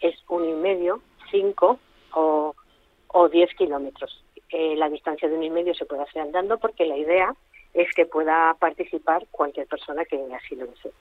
[0.01, 1.79] es un y medio, cinco
[2.13, 2.55] o,
[3.09, 4.23] o diez kilómetros.
[4.51, 7.35] Eh, la distancia de un y medio se puede hacer andando porque la idea
[7.77, 10.93] es que pueda participar cualquier persona que así lo desee.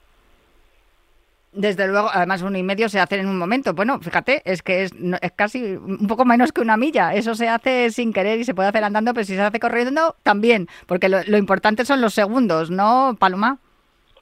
[1.52, 3.72] Desde luego, además uno y medio se hace en un momento.
[3.72, 7.14] Bueno, fíjate, es que es, es, casi un poco menos que una milla.
[7.14, 10.16] Eso se hace sin querer y se puede hacer andando, pero si se hace corriendo,
[10.22, 10.66] también.
[10.86, 13.56] Porque lo, importante son los segundos, ¿no, Paloma?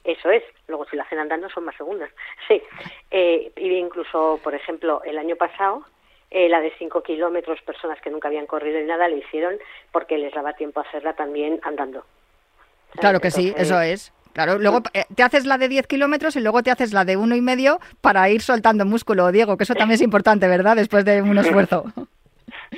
[0.05, 0.43] Eso es.
[0.67, 2.09] Luego, si lo hacen andando, son más segundos.
[2.47, 2.61] Sí.
[3.11, 5.83] Eh, y incluso, por ejemplo, el año pasado,
[6.31, 9.57] eh, la de 5 kilómetros, personas que nunca habían corrido ni nada, le hicieron
[9.91, 12.05] porque les daba tiempo a hacerla también andando.
[12.99, 14.13] Claro que sí, eso es.
[14.33, 17.15] Claro, luego eh, te haces la de 10 kilómetros y luego te haces la de
[17.15, 20.75] uno y medio para ir soltando músculo, Diego, que eso también es importante, ¿verdad?
[20.75, 21.85] Después de un esfuerzo.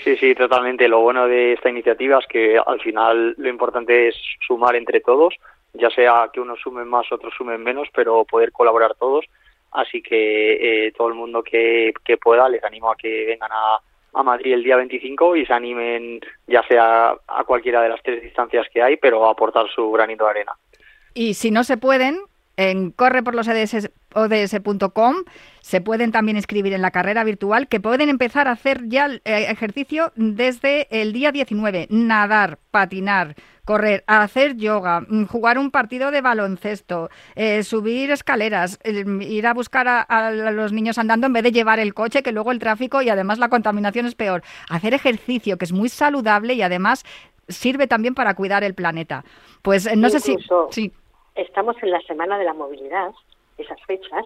[0.03, 0.87] Sí, sí, totalmente.
[0.87, 5.33] Lo bueno de esta iniciativa es que al final lo importante es sumar entre todos,
[5.73, 9.25] ya sea que unos sumen más, otros sumen menos, pero poder colaborar todos.
[9.71, 13.79] Así que eh, todo el mundo que, que pueda, les animo a que vengan a,
[14.17, 18.21] a Madrid el día 25 y se animen ya sea a cualquiera de las tres
[18.21, 20.53] distancias que hay, pero a aportar su granito de arena.
[21.13, 22.17] Y si no se pueden,
[22.57, 25.15] en corre por los ods.com
[25.67, 29.21] se pueden también inscribir en la carrera virtual que pueden empezar a hacer ya el
[29.25, 36.09] eh, ejercicio desde el día 19, nadar, patinar, correr, hacer yoga, mm, jugar un partido
[36.09, 41.51] de baloncesto, eh, subir escaleras, ir a buscar a, los niños andando en vez de
[41.51, 44.43] llevar el coche, que luego el tráfico y además la contaminación es peor.
[44.69, 47.03] Hacer ejercicio, que es muy saludable y además
[47.49, 49.25] sirve también para cuidar el planeta.
[49.63, 50.37] Pues eh, no sé si...
[50.71, 50.93] Sí.
[51.35, 53.11] Estamos en la Semana de la Movilidad,
[53.57, 54.23] esas fechas,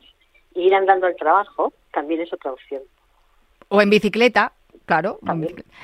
[0.53, 2.81] y ir andando al trabajo también es otra opción.
[3.69, 4.53] O en bicicleta,
[4.85, 5.19] Claro,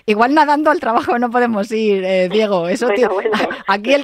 [0.06, 2.68] igual nadando al trabajo no podemos ir, eh, Diego.
[2.68, 2.90] Eso
[3.68, 4.04] Aquí el,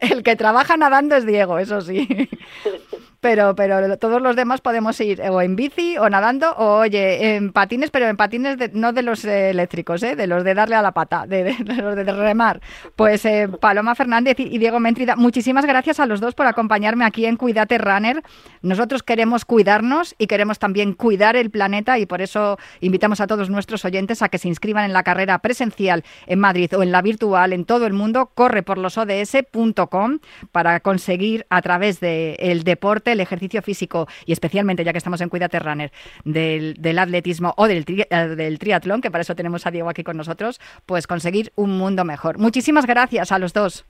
[0.00, 2.06] el, que trabaja nadando es Diego, eso sí.
[3.20, 7.52] pero, pero todos los demás podemos ir o en bici o nadando o, oye, en
[7.52, 10.16] patines, pero en patines no de los eléctricos, ¿eh?
[10.16, 12.60] de los de darle a la pata, de, los de remar.
[12.96, 17.26] Pues eh, Paloma Fernández y, Diego Mentrida, muchísimas gracias a los dos por acompañarme aquí
[17.26, 18.22] en Cuídate Runner.
[18.62, 23.50] Nosotros queremos cuidarnos y queremos también cuidar el planeta y por eso invitamos a todos
[23.50, 27.02] nuestros oyentes a que se inscriban en la carrera presencial en Madrid o en la
[27.02, 28.30] virtual en todo el mundo.
[28.34, 30.20] Corre por los ODS.com
[30.52, 35.28] para conseguir a través del deporte el ejercicio físico y especialmente, ya que estamos en
[35.28, 35.90] Cuídate Runner,
[36.24, 40.04] del, del atletismo o del, eh, del triatlón, que para eso tenemos a Diego aquí
[40.04, 42.38] con nosotros, pues conseguir un mundo mejor.
[42.38, 43.86] Muchísimas gracias a los dos.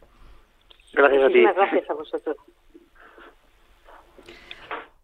[0.92, 1.40] Gracias a ti.
[1.40, 2.37] Muchísimas gracias a vosotros.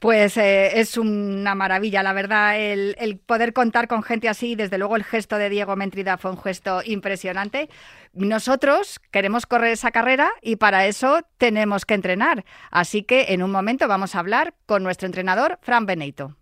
[0.06, 4.54] Pues eh, es una maravilla, la verdad, el, el, poder contar con gente así.
[4.54, 7.68] Desde luego, el gesto de Diego Mentrida fue un gesto impresionante.
[8.12, 12.44] Nosotros queremos correr esa carrera y para eso tenemos que entrenar.
[12.70, 16.36] Así que en un momento vamos a hablar con nuestro entrenador, Fran Beneito.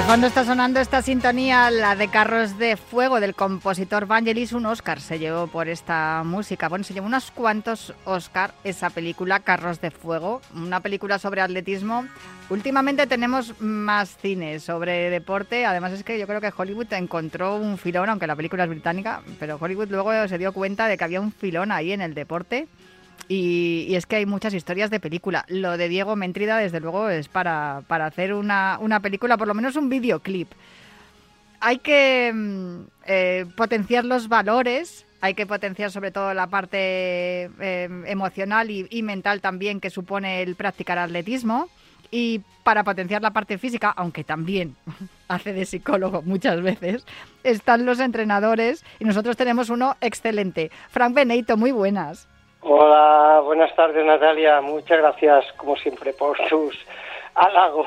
[0.00, 4.52] De está sonando esta sintonía, la de Carros de Fuego del compositor Vangelis.
[4.52, 6.68] Un Oscar se llevó por esta música.
[6.68, 12.06] Bueno, se llevó unos cuantos Oscar esa película, Carros de Fuego, una película sobre atletismo.
[12.48, 15.64] Últimamente tenemos más cine sobre deporte.
[15.66, 19.20] Además es que yo creo que Hollywood encontró un filón, aunque la película es británica,
[19.38, 22.66] pero Hollywood luego se dio cuenta de que había un filón ahí en el deporte.
[23.30, 25.44] Y, es que hay muchas historias de película.
[25.46, 29.54] Lo de Diego Mentrida, desde luego, es para, para hacer una, una, película, por lo
[29.54, 30.50] menos un videoclip.
[31.60, 32.34] Hay que
[33.06, 39.04] eh, potenciar los valores, hay que potenciar sobre todo la parte eh, emocional y, y
[39.04, 41.68] mental también que supone el practicar atletismo.
[42.10, 44.74] Y para potenciar la parte física, aunque también
[45.28, 47.06] hace de psicólogo muchas veces,
[47.44, 50.72] están los entrenadores y nosotros tenemos uno excelente.
[50.88, 52.26] Frank Beneito, muy buenas.
[52.62, 54.60] Hola, buenas tardes Natalia.
[54.60, 56.76] Muchas gracias, como siempre, por tus
[57.34, 57.86] halagos.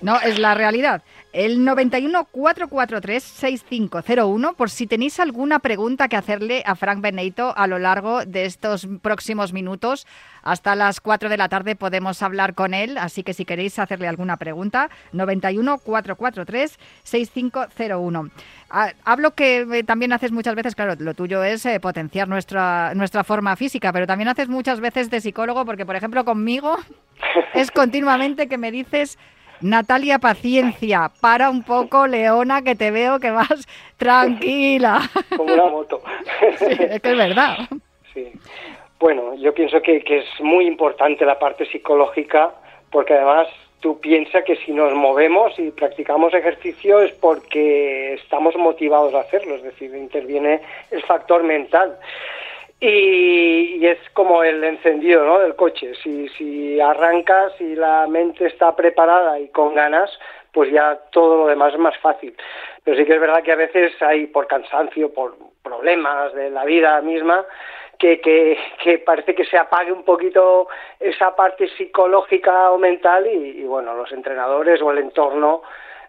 [0.00, 1.02] No, es la realidad.
[1.36, 7.66] El 91 443 6501, por si tenéis alguna pregunta que hacerle a Frank Beneito a
[7.66, 10.06] lo largo de estos próximos minutos.
[10.42, 14.08] Hasta las 4 de la tarde podemos hablar con él, así que si queréis hacerle
[14.08, 18.30] alguna pregunta, 91 443 6501.
[19.04, 23.56] Hablo que también haces muchas veces, claro, lo tuyo es eh, potenciar nuestra, nuestra forma
[23.56, 26.78] física, pero también haces muchas veces de psicólogo, porque por ejemplo conmigo
[27.54, 29.18] es continuamente que me dices,
[29.60, 33.66] Natalia, paciencia, para un poco, Leona, que te veo que vas
[33.96, 35.00] tranquila.
[35.36, 36.02] Como una moto.
[36.58, 37.56] Sí, es que es verdad.
[38.12, 38.32] Sí.
[38.98, 42.52] Bueno, yo pienso que, que es muy importante la parte psicológica,
[42.90, 43.48] porque además
[43.80, 49.56] tú piensas que si nos movemos y practicamos ejercicio es porque estamos motivados a hacerlo,
[49.56, 51.96] es decir, interviene el factor mental.
[52.78, 55.38] Y, y, es como el encendido ¿no?
[55.38, 55.94] del coche.
[56.02, 60.10] Si, si arrancas y la mente está preparada y con ganas,
[60.52, 62.36] pues ya todo lo demás es más fácil.
[62.84, 66.64] Pero sí que es verdad que a veces hay, por cansancio, por problemas de la
[66.64, 67.46] vida misma,
[67.98, 70.68] que, que, que parece que se apague un poquito
[71.00, 75.62] esa parte psicológica o mental y, y bueno, los entrenadores o el entorno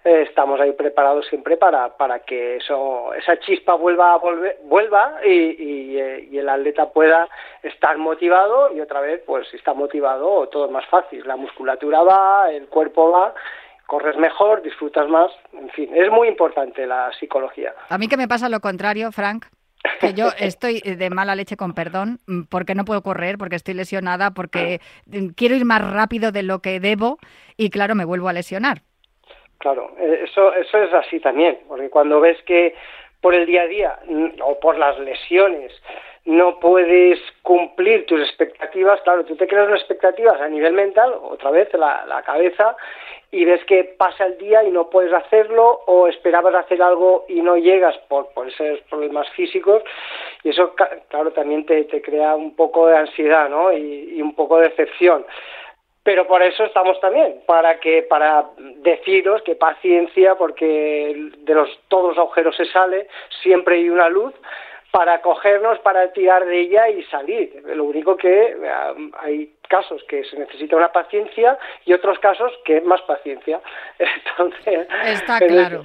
[0.04, 5.20] eh, estamos ahí preparados siempre para, para que eso, esa chispa vuelva a volver, vuelva
[5.26, 7.28] y, y, eh, y, el atleta pueda
[7.64, 11.24] estar motivado y otra vez, pues si está motivado, todo es más fácil.
[11.26, 13.34] La musculatura va, el cuerpo va,
[13.86, 17.74] corres mejor, disfrutas más, en fin, es muy importante la psicología.
[17.90, 19.46] A mí que me pasa lo contrario, Frank,
[20.00, 24.32] que yo estoy de mala leche con perdón porque no puedo correr, porque estoy lesionada,
[24.32, 24.82] porque
[25.36, 27.18] quiero ir más rápido de lo que debo
[27.56, 28.84] y claro, me vuelvo a lesionar.
[29.60, 32.76] Claro, eso, eso es así también, porque cuando ves que
[33.22, 34.00] por el día a día
[34.44, 35.72] o por las lesiones
[36.26, 41.52] no puedes cumplir tus expectativas, claro, tú te creas unas expectativas a nivel mental, otra
[41.52, 42.76] vez la, la cabeza,
[43.32, 47.42] y ves que pasa el día y no puedes hacerlo o esperabas hacer algo y
[47.42, 49.84] no llegas por, por esos problemas físicos
[50.44, 50.74] y eso
[51.10, 53.74] claro también te, te crea un poco de ansiedad ¿no?
[53.74, 55.26] y, y un poco de decepción
[56.08, 58.46] pero por eso estamos también para que para
[58.78, 63.10] deciros que paciencia porque de los todos los agujeros se sale
[63.44, 64.34] siempre hay una luz
[64.90, 67.62] para cogernos, para tirar de ella y salir.
[67.76, 68.56] Lo único que
[69.20, 73.60] hay casos que se necesita una paciencia y otros casos que más paciencia.
[74.00, 75.84] Entonces, está claro.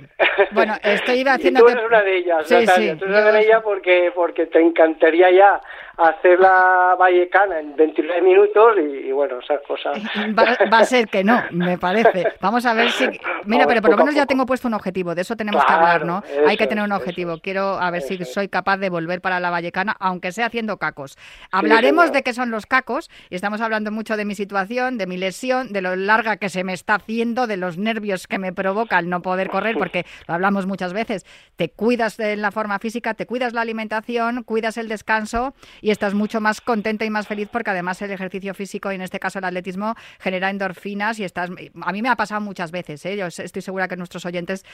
[0.52, 1.60] bueno, estoy haciendo.
[1.60, 4.60] tú eres una de ellas, sí, sí, tú eres una de ellas porque, porque te
[4.60, 5.60] encantaría ya
[5.96, 9.98] hacer la Vallecana en 29 minutos y, bueno, esas cosas.
[10.72, 12.32] Va, a ser que no, me parece.
[12.40, 13.08] Vamos a ver si.
[13.44, 16.04] Mira, pero por lo menos ya tengo puesto un objetivo, de eso tenemos que hablar,
[16.04, 16.22] ¿no?
[16.46, 17.38] Hay que tener un objetivo.
[17.38, 21.18] Quiero a ver si soy capaz de volver para la Vallecana, aunque sea haciendo cacos.
[21.50, 25.16] Hablaremos de qué son los cacos y estamos hablando mucho de mi situación, de mi
[25.16, 28.98] lesión, de lo larga que se me está haciendo, de los nervios que me provoca
[28.98, 31.24] el no poder correr, porque lo hablamos muchas veces.
[31.56, 36.14] Te cuidas de la forma física, te cuidas la alimentación, cuidas el descanso y estás
[36.14, 39.38] mucho más contenta y más feliz porque además el ejercicio físico y en este caso
[39.38, 43.16] el atletismo genera endorfinas y estás a mí me ha pasado muchas veces ¿eh?
[43.16, 44.64] yo estoy segura que nuestros oyentes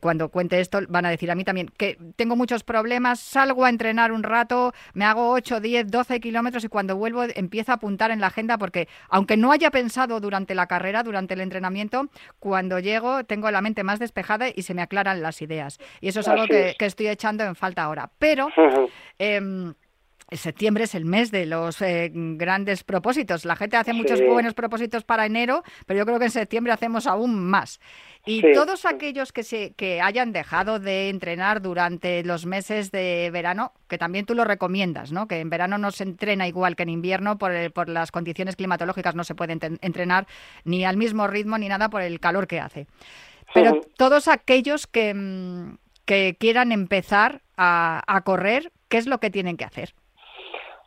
[0.00, 3.70] cuando cuente esto van a decir a mí también que tengo muchos problemas salgo a
[3.70, 8.10] entrenar un rato me hago 8, 10, 12 kilómetros y cuando vuelvo empiezo a apuntar
[8.10, 12.10] en la agenda porque aunque no haya pensado durante la carrera durante el entrenamiento
[12.40, 15.78] cuando llego tengo la mente más despejada y se me aclaran las ideas.
[16.00, 18.10] Y eso es algo que, estoy echando en falta ahora.
[18.18, 18.48] Pero
[20.32, 23.44] septiembre es el mes de los eh, grandes propósitos.
[23.44, 27.06] La gente hace muchos buenos propósitos para enero, pero yo creo que en septiembre hacemos
[27.06, 27.80] aún más.
[28.24, 33.72] Y todos aquellos que, se, que hayan dejado de entrenar durante los meses de verano,
[33.86, 35.28] que también tú lo recomiendas, ¿no?
[35.28, 39.14] que en verano no se entrena igual que en invierno por, por las condiciones climatológicas,
[39.14, 40.26] no se puede entrenar
[40.64, 42.88] ni al mismo ritmo ni nada por el calor que hace.
[43.54, 49.30] Pero todos aquellos que, mm, que quieran empezar a, a correr, ¿qué es lo que
[49.30, 49.94] tienen que hacer?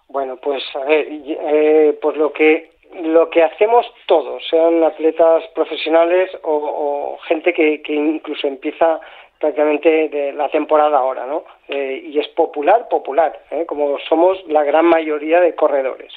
[0.09, 2.71] Bueno, pues a ver, eh, pues lo que
[3.03, 8.99] lo que hacemos todos, sean atletas profesionales o, gente que, incluso empieza
[9.39, 11.43] prácticamente de la temporada ahora, ¿no?
[11.67, 13.67] Eh, y es popular, popular, ¿eh?
[13.67, 16.11] como somos la gran mayoría de corredores.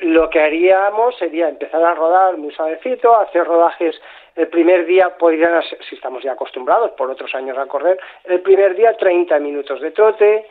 [0.00, 3.98] lo que haríamos sería empezar a rodar muy suavecito, hacer rodajes
[4.36, 8.76] el primer día podrían, si estamos ya acostumbrados por otros años a correr, el primer
[8.76, 10.46] día 30 minutos de trote,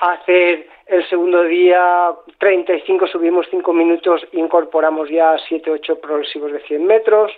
[0.00, 6.86] hacer el segundo día 35, subimos 5 minutos, incorporamos ya 7, 8 progresivos de 100
[6.86, 7.32] metros.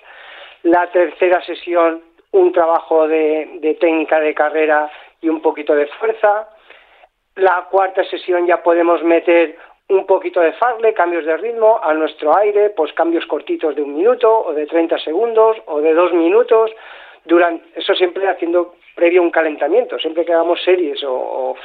[0.65, 4.91] La tercera sesión, un trabajo de, técnica de carrera
[5.21, 6.49] y un poquito de fuerza.
[7.37, 9.57] La cuarta sesión ya podemos meter
[9.89, 13.97] un poquito de farle, cambios de ritmo a nuestro aire, pues cambios cortitos de un
[13.97, 16.71] minuto o de 30 segundos o de dos minutos,
[17.25, 19.97] durante, eso siempre haciendo previo un calentamiento.
[20.01, 21.57] Siempre que hagamos series o, o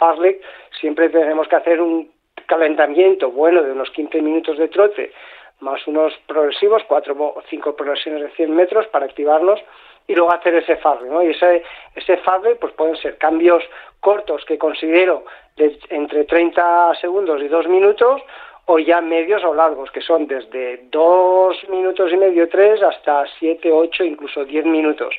[0.80, 2.12] siempre tenemos que hacer un
[2.46, 5.12] calentamiento bueno de unos 15 minutos de trote,
[5.60, 9.60] más unos progresivos, cuatro o cinco progresiones de 100 metros para activarnos
[10.08, 11.24] y luego hacer ese farle, ¿no?
[11.24, 11.64] Y ese,
[11.96, 12.22] ese
[12.60, 13.64] pues pueden ser cambios
[14.00, 15.26] cortos que considero
[15.58, 18.22] de entre 30 segundos y dos minutos
[18.66, 23.72] o ya medios o largos, que son desde dos minutos y medio, tres, hasta siete,
[23.72, 25.16] ocho, incluso diez minutos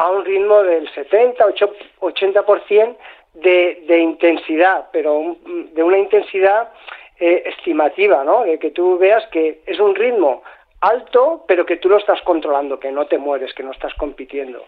[0.00, 1.44] a un ritmo del 70,
[2.00, 2.96] 80%
[3.34, 6.70] de, de intensidad, pero de una intensidad
[7.18, 8.44] eh, estimativa, ¿no?
[8.44, 10.42] De que tú veas que es un ritmo
[10.80, 14.64] alto, pero que tú lo estás controlando, que no te mueres, que no estás compitiendo.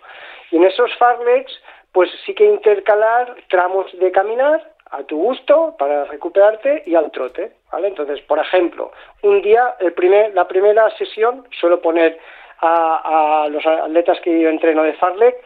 [0.50, 1.52] Y en esos farlegs,
[1.92, 7.52] pues sí que intercalar tramos de caminar a tu gusto para recuperarte y al trote,
[7.72, 7.88] ¿vale?
[7.88, 12.18] Entonces, por ejemplo, un día, el primer, la primera sesión suelo poner
[12.62, 15.36] a, los atletas que yo entreno de Farlek,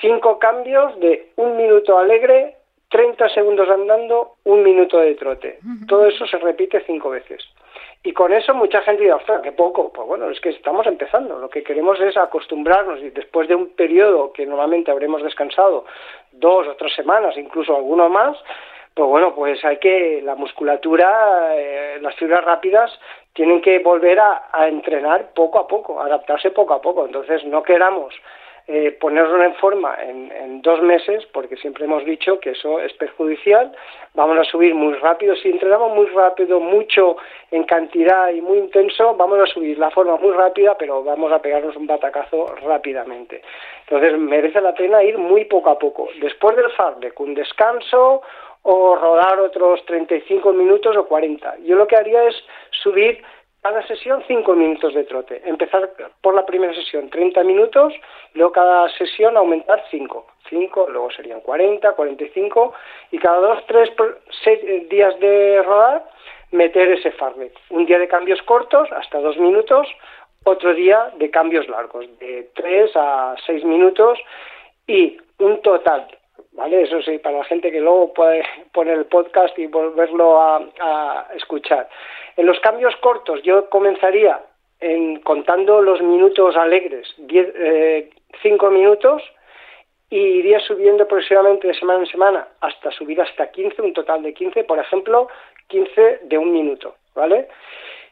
[0.00, 2.56] cinco cambios de un minuto alegre,
[2.90, 5.58] 30 segundos andando, un minuto de trote.
[5.86, 7.42] Todo eso se repite cinco veces.
[8.02, 9.92] Y con eso mucha gente dice, ostras, qué poco.
[9.92, 11.38] Pues bueno, es que estamos empezando.
[11.38, 15.84] Lo que queremos es acostumbrarnos y después de un periodo que normalmente habremos descansado
[16.32, 18.36] dos o tres semanas, incluso alguno más,
[18.94, 22.90] pues bueno, pues hay que, la musculatura, eh, las fibras rápidas
[23.32, 27.06] tienen que volver a, entrenar poco a poco, adaptarse poco a poco.
[27.06, 28.12] Entonces no queramos
[28.66, 33.72] eh, ponernos en forma en, dos meses, porque siempre hemos dicho que eso es perjudicial.
[34.14, 35.34] Vamos a subir muy rápido.
[35.36, 37.16] Si entrenamos muy rápido, mucho
[37.50, 41.40] en cantidad y muy intenso, vamos a subir la forma muy rápida, pero vamos a
[41.40, 43.40] pegarnos un batacazo rápidamente.
[43.88, 46.08] Entonces merece la pena ir muy poco a poco.
[46.20, 46.66] Después del
[47.14, 48.20] con un descanso
[48.62, 51.58] o rodar otros 35 minutos o 40.
[51.64, 52.36] Yo lo que haría es
[52.70, 53.22] subir
[53.62, 55.42] cada sesión 5 minutos de trote.
[55.44, 55.90] Empezar
[56.22, 57.92] por la primera sesión 30 minutos,
[58.34, 60.26] luego cada sesión aumentar 5.
[60.48, 62.72] 5, luego serían 40, 45
[63.12, 63.90] y cada 2, 3
[64.44, 66.04] 6 días de rodar
[66.52, 67.52] meter ese farlet.
[67.70, 69.86] Un día de cambios cortos hasta 2 minutos,
[70.44, 74.18] otro día de cambios largos de 3 a 6 minutos
[74.86, 76.08] y un total
[76.52, 76.82] ¿vale?
[76.82, 81.88] Eso sí, para la gente que luego puede poner el podcast y volverlo a, escuchar.
[82.36, 84.40] En los cambios cortos yo comenzaría
[84.80, 89.22] en, contando los minutos alegres, 5 eh, minutos,
[90.10, 94.34] y iría subiendo progresivamente de semana en semana hasta subir hasta 15, un total de
[94.34, 95.28] 15, por ejemplo,
[95.68, 97.48] 15 de un minuto, ¿vale?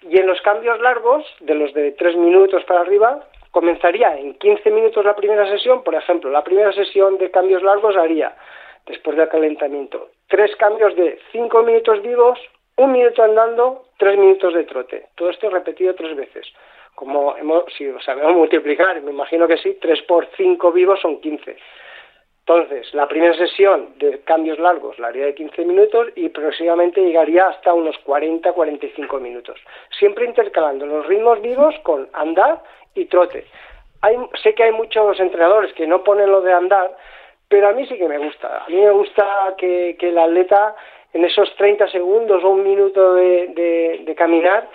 [0.03, 3.25] Y en los cambios largos, de los de 3 minutos para arriba,
[3.59, 7.97] comenzaría en 15 minutos la primera sesión, por ejemplo, la primera sesión de cambios largos
[7.97, 8.37] haría,
[8.87, 12.39] después del calentamiento, tres cambios de 5 minutos vivos,
[12.77, 15.07] un minuto andando, tres minutos de trote.
[15.17, 16.47] Todo esto repetido tres veces.
[16.95, 21.57] Como hemos, si sabemos multiplicar, me imagino que sí, 3 por 5 vivos son 15.
[22.49, 27.47] Entonces, la primera sesión de cambios largos la haría de 15 minutos y progresivamente llegaría
[27.47, 29.61] hasta unos 40-45 minutos.
[29.99, 32.63] Siempre intercalando los ritmos vivos con andar
[32.95, 33.45] y trote.
[34.01, 36.97] Hay, sé que hay muchos entrenadores que no ponen lo de andar,
[37.49, 38.65] pero a mí sí que me gusta.
[38.65, 40.75] A mí me gusta que, que el atleta
[41.13, 44.67] en esos 30 segundos o un minuto de caminar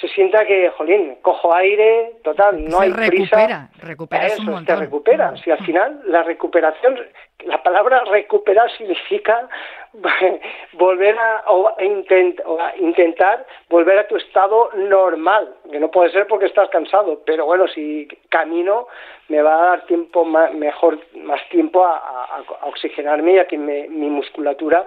[0.00, 3.70] se sienta que, jolín, cojo aire, total, no hay recupera, prisa.
[3.82, 5.34] Recupera, Eso, un te recupera.
[5.38, 7.00] Si al final la recuperación,
[7.44, 9.48] la palabra recuperar significa
[10.72, 11.74] volver a, o
[12.78, 17.66] intentar volver a tu estado normal, que no puede ser porque estás cansado, pero bueno,
[17.68, 18.88] si camino
[19.28, 24.86] me va a dar tiempo mejor, más tiempo a, oxigenarme y a que mi musculatura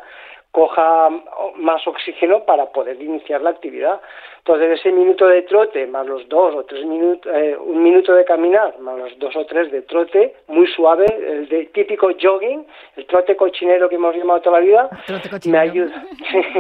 [0.52, 1.10] coja
[1.56, 4.02] más oxígeno para poder iniciar la actividad.
[4.40, 8.26] Entonces ese minuto de trote más los dos o tres minutos, eh, un minuto de
[8.26, 12.66] caminar más los dos o tres de trote, muy suave, el de típico jogging,
[12.96, 14.90] el trote cochinero que hemos llamado toda la vida,
[15.46, 16.06] me ayuda,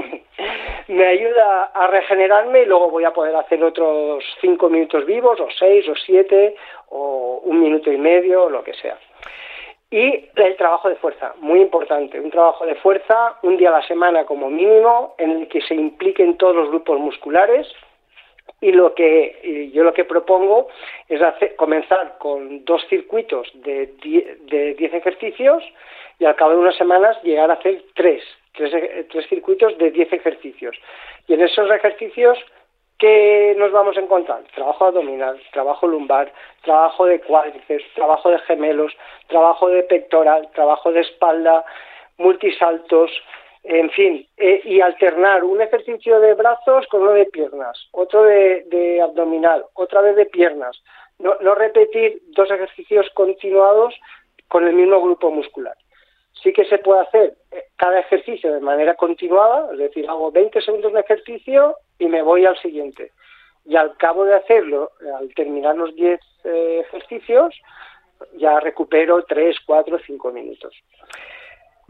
[0.87, 5.47] me ayuda a regenerarme y luego voy a poder hacer otros cinco minutos vivos o
[5.57, 6.55] seis o siete
[6.89, 8.97] o un minuto y medio o lo que sea.
[9.91, 13.87] Y el trabajo de fuerza, muy importante, un trabajo de fuerza un día a la
[13.87, 17.67] semana como mínimo en el que se impliquen todos los grupos musculares
[18.61, 20.67] y lo que yo lo que propongo
[21.07, 23.87] es hacer, comenzar con dos circuitos de
[24.77, 25.63] 10 ejercicios
[26.19, 28.21] y al cabo de unas semanas llegar a hacer tres,
[28.53, 28.71] tres,
[29.09, 30.75] tres circuitos de 10 ejercicios.
[31.27, 32.37] Y en esos ejercicios
[32.99, 34.43] ¿Qué nos vamos a encontrar?
[34.53, 36.33] Trabajo abdominal, trabajo lumbar,
[36.63, 38.91] trabajo de cuádriceps, trabajo de gemelos,
[39.27, 41.63] trabajo de pectoral, trabajo de espalda,
[42.17, 43.09] multisaltos,
[43.63, 48.99] en fin, eh, y alternar un ejercicio de brazos con uno de piernas, otro de,
[49.01, 50.83] abdominal, otra vez de piernas.
[51.19, 53.95] No, no repetir dos ejercicios continuados
[54.49, 55.75] con el mismo grupo muscular
[56.41, 60.61] sí que se puede hacer eh, cada ejercicio de manera continuada, es decir, hago 20
[60.61, 63.11] segundos de ejercicio y me voy al siguiente.
[63.65, 67.53] Y al cabo de hacerlo, al terminar los 10 eh, ejercicios,
[68.37, 70.73] ya recupero 3, 4, 5 minutos.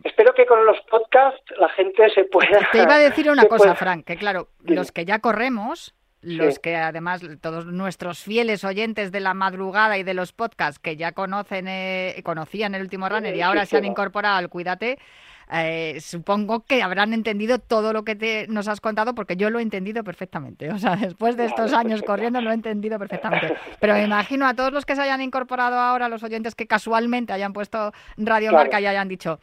[0.04, 2.68] Espero que con los podcasts la gente se pueda...
[2.72, 6.76] Te iba a decir una cosa, Frank, que claro, los que ya corremos, los que
[6.76, 11.68] además todos nuestros fieles oyentes de la madrugada y de los podcasts que ya conocen
[11.68, 15.00] eh, conocían el último runner y ahora se han incorporado al Cuídate,
[15.52, 19.60] eh, supongo que habrán entendido todo lo que te, nos has contado porque yo lo
[19.60, 20.72] he entendido perfectamente.
[20.72, 23.56] O sea, después de estos años corriendo lo he entendido perfectamente.
[23.80, 27.34] Pero me imagino a todos los que se hayan incorporado ahora, los oyentes que casualmente
[27.34, 29.40] hayan puesto Radio Marca y hayan dicho,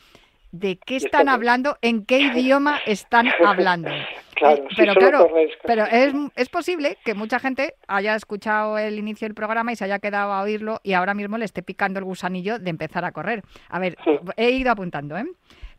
[0.52, 1.76] ¿de qué están hablando?
[1.82, 3.90] ¿En qué idioma están hablando?
[4.34, 5.28] Claro, eh, pero claro,
[5.64, 9.84] pero es, es posible que mucha gente haya escuchado el inicio del programa y se
[9.84, 13.12] haya quedado a oírlo y ahora mismo le esté picando el gusanillo de empezar a
[13.12, 13.42] correr.
[13.70, 13.96] A ver,
[14.36, 15.24] he ido apuntando, ¿eh?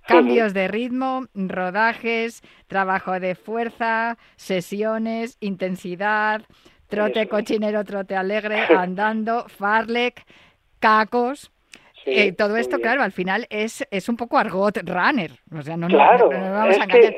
[0.07, 6.43] Cambios de ritmo, rodajes, trabajo de fuerza, sesiones, intensidad,
[6.87, 10.25] trote cochinero, trote alegre, andando, farlek,
[10.79, 11.51] cacos,
[12.09, 15.31] eh, todo esto, claro, al final es, es un poco argot runner.
[15.53, 17.15] O sea, no, vamos a engañar.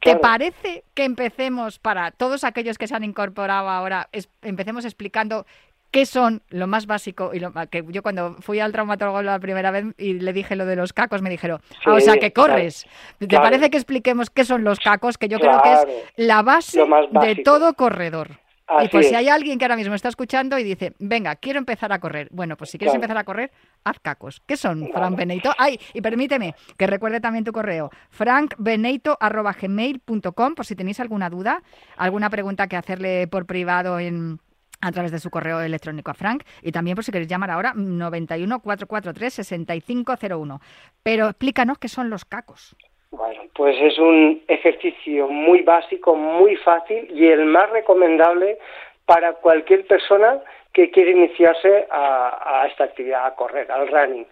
[0.00, 4.08] ¿Te parece que empecemos para todos aquellos que se han incorporado ahora,
[4.42, 5.46] empecemos explicando
[5.94, 9.70] qué son lo más básico y lo que yo cuando fui al traumatólogo la primera
[9.70, 12.84] vez y le dije lo de los cacos me dijeron ah, o sea que corres
[13.20, 15.86] te parece que expliquemos qué son los cacos que yo creo que es
[16.16, 16.84] la base
[17.22, 18.40] de todo corredor.
[18.82, 21.92] Y pues si hay alguien que ahora mismo está escuchando y dice, venga, quiero empezar
[21.92, 22.28] a correr.
[22.30, 23.50] Bueno, pues si quieres empezar a correr,
[23.84, 24.40] haz cacos.
[24.46, 25.52] ¿Qué son, Frank Beneito?
[25.58, 31.62] Ay, y permíteme que recuerde también tu correo, frankbeneito.gmail.com, por si tenéis alguna duda,
[31.98, 34.40] alguna pregunta que hacerle por privado en
[34.84, 37.72] a través de su correo electrónico a Frank y también por si queréis llamar ahora
[37.74, 40.60] 91 443 6501.
[41.02, 42.76] Pero explícanos qué son los cacos.
[43.10, 48.58] Bueno, pues es un ejercicio muy básico, muy fácil y el más recomendable
[49.06, 50.40] para cualquier persona
[50.72, 54.26] que quiere iniciarse a, esta actividad, a correr, al running.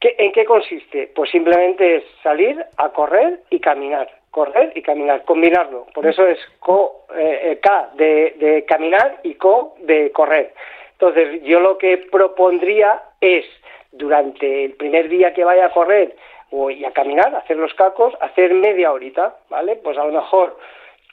[0.00, 1.12] ¿En qué consiste?
[1.14, 5.86] Pues simplemente es salir a correr y caminar, correr y caminar, combinarlo.
[5.94, 10.54] Por eso es co, eh, K de, caminar y Co de correr.
[10.92, 13.44] Entonces, yo lo que propondría es,
[13.92, 16.16] durante el primer día que vaya a correr
[16.50, 19.76] o, y a caminar, hacer los cacos, hacer media horita, ¿vale?
[19.76, 20.56] Pues a lo mejor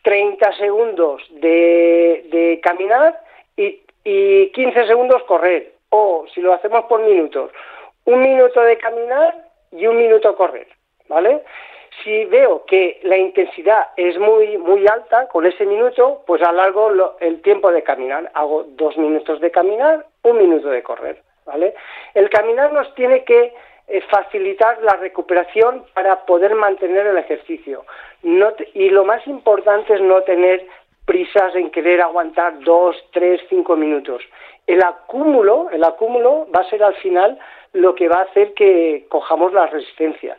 [0.04, 3.20] 30 segundos de, de caminar
[3.58, 5.74] y, y 15 segundos correr.
[5.90, 7.52] O, si lo hacemos por minutos,
[8.06, 9.36] un minuto de caminar
[9.74, 10.68] y un minuto correr,
[11.10, 11.42] ¿vale?
[12.04, 17.42] Si veo que la intensidad es muy muy alta con ese minuto, pues alargo el
[17.42, 18.32] tiempo de caminar.
[18.34, 21.74] Hago dos minutos de caminar, un minuto de correr, ¿vale?
[22.14, 23.54] El caminar nos tiene que
[23.88, 27.86] eh, facilitar la recuperación para poder mantener el ejercicio.
[28.74, 30.66] y lo más importante es no tener
[31.06, 34.22] prisas en querer aguantar dos, tres, cinco minutos.
[34.68, 37.40] El acúmulo, el acúmulo va a ser al final
[37.74, 40.38] lo que va a hacer que cojamos la resistencia.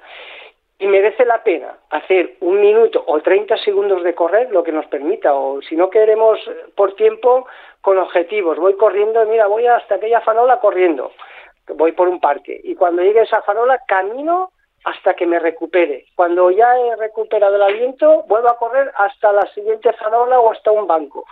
[0.81, 4.87] Y merece la pena hacer un minuto o 30 segundos de correr, lo que nos
[4.87, 6.39] permita, o si no queremos
[6.75, 7.47] por tiempo,
[7.83, 8.59] con objetivos.
[8.59, 11.13] Voy corriendo, mira, voy hasta aquella farola corriendo,
[11.69, 12.59] voy por un parque.
[12.65, 14.53] Y cuando llegue a esa farola, camino
[14.85, 16.07] hasta que me recupere.
[16.15, 20.71] Cuando ya he recuperado el aliento, vuelvo a correr hasta la siguiente farola o hasta
[20.71, 21.27] un banco.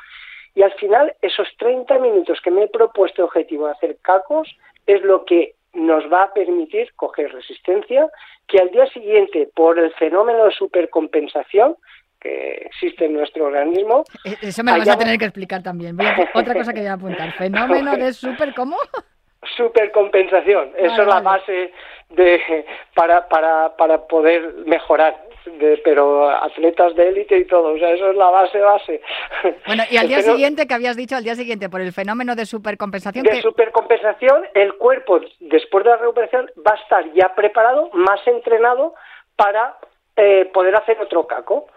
[0.54, 4.48] Y al final, esos 30 minutos que me he propuesto objetivo de hacer cacos
[4.86, 8.08] es lo que nos va a permitir coger resistencia
[8.46, 11.76] que al día siguiente, por el fenómeno de supercompensación
[12.20, 14.04] que existe en nuestro organismo...
[14.24, 15.96] E-, eso me lo vas a tener que explicar también.
[16.34, 17.32] otra cosa que voy a apuntar.
[17.38, 18.76] ¿Fenómeno de super cómo?
[19.56, 20.72] Supercompensación.
[20.76, 21.72] Eso es la base
[22.10, 22.64] de
[22.94, 25.27] para, para, para poder mejorar
[25.84, 29.00] pero atletas de élite y todo, o sea, eso es la base base.
[29.66, 32.46] Bueno, y al día siguiente, que habías dicho, al día siguiente, por el fenómeno de
[32.46, 33.24] supercompensación...
[33.24, 38.94] De supercompensación, el cuerpo, después de la recuperación, va a estar ya preparado, más entrenado,
[39.36, 39.76] para
[40.16, 41.68] eh, poder hacer otro caco.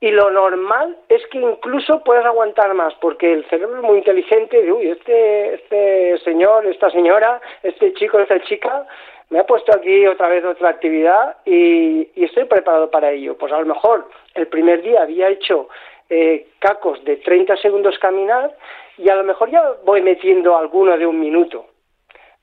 [0.00, 4.64] Y lo normal es que incluso puedas aguantar más, porque el cerebro es muy inteligente,
[4.64, 8.86] y, uy, este, este señor, esta señora, este chico, esta chica,
[9.30, 13.36] me ha puesto aquí otra vez otra actividad y, estoy preparado para ello.
[13.36, 15.68] Pues a lo mejor el primer día había hecho
[16.08, 18.56] eh, cacos de 30 segundos caminar
[18.96, 21.66] y a lo mejor ya voy metiendo alguno de un minuto.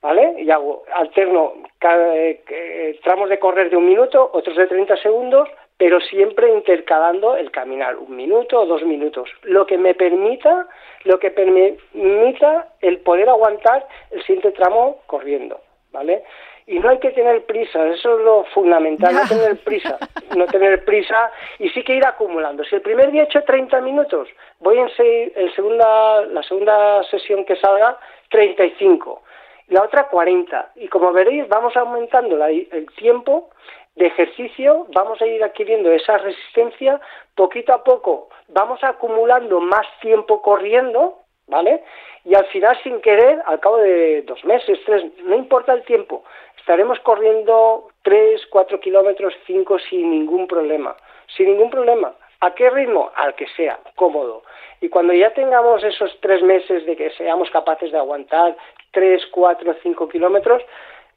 [0.02, 0.42] ¿Vale?
[0.42, 6.00] Y hago alterno eh, tramos de correr de un minuto, otros de 30 segundos, pero
[6.00, 10.68] siempre intercalando el caminar un minuto o dos minutos, lo que me permita,
[11.04, 15.60] lo que permita el poder aguantar el siguiente tramo corriendo,
[15.92, 16.22] ¿vale?
[16.66, 19.98] Y no hay que tener prisa, eso es lo fundamental, no tener prisa,
[20.36, 22.64] no tener prisa y sí que ir acumulando.
[22.64, 27.44] Si el primer día he hecho 30 minutos, voy en el segunda, la segunda sesión
[27.44, 27.98] que salga
[28.30, 29.22] 35,
[29.68, 33.50] la otra 40 y como veréis vamos aumentando el tiempo
[33.94, 37.00] de ejercicio, vamos a ir adquiriendo esa resistencia
[37.34, 41.82] poquito a poco, vamos acumulando más tiempo corriendo, ¿vale?
[42.24, 46.24] Y al final, sin querer, al cabo de dos meses, tres, no importa el tiempo,
[46.66, 50.96] estaremos corriendo 3, 4 kilómetros, 5 sin ningún problema.
[51.36, 52.12] Sin ningún problema.
[52.40, 53.12] ¿A qué ritmo?
[53.14, 54.42] Al que sea, cómodo.
[54.80, 58.56] Y cuando ya tengamos esos tres meses de que seamos capaces de aguantar
[58.90, 60.60] 3, 4, 5 kilómetros,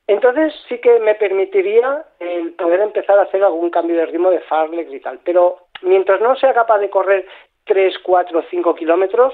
[0.06, 4.42] entonces sí que me permitiría el poder empezar a hacer algún cambio de ritmo de
[4.42, 5.20] Farlex y tal.
[5.24, 7.26] Pero mientras no sea capaz de correr
[7.66, 9.34] 3, 4, 5 kilómetros,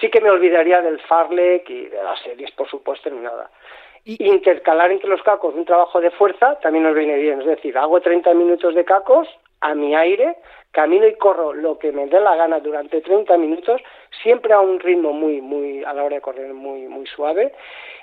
[0.00, 3.50] sí que me olvidaría del Farlek y de las series, por supuesto, ni nada.
[4.04, 7.40] Intercalar entre los cacos un trabajo de fuerza también nos viene bien.
[7.40, 9.28] Es decir, hago 30 minutos de cacos
[9.60, 10.36] a mi aire,
[10.70, 13.80] camino y corro lo que me dé la gana durante 30 minutos,
[14.22, 17.52] siempre a un ritmo muy, muy, a la hora de correr muy, muy suave.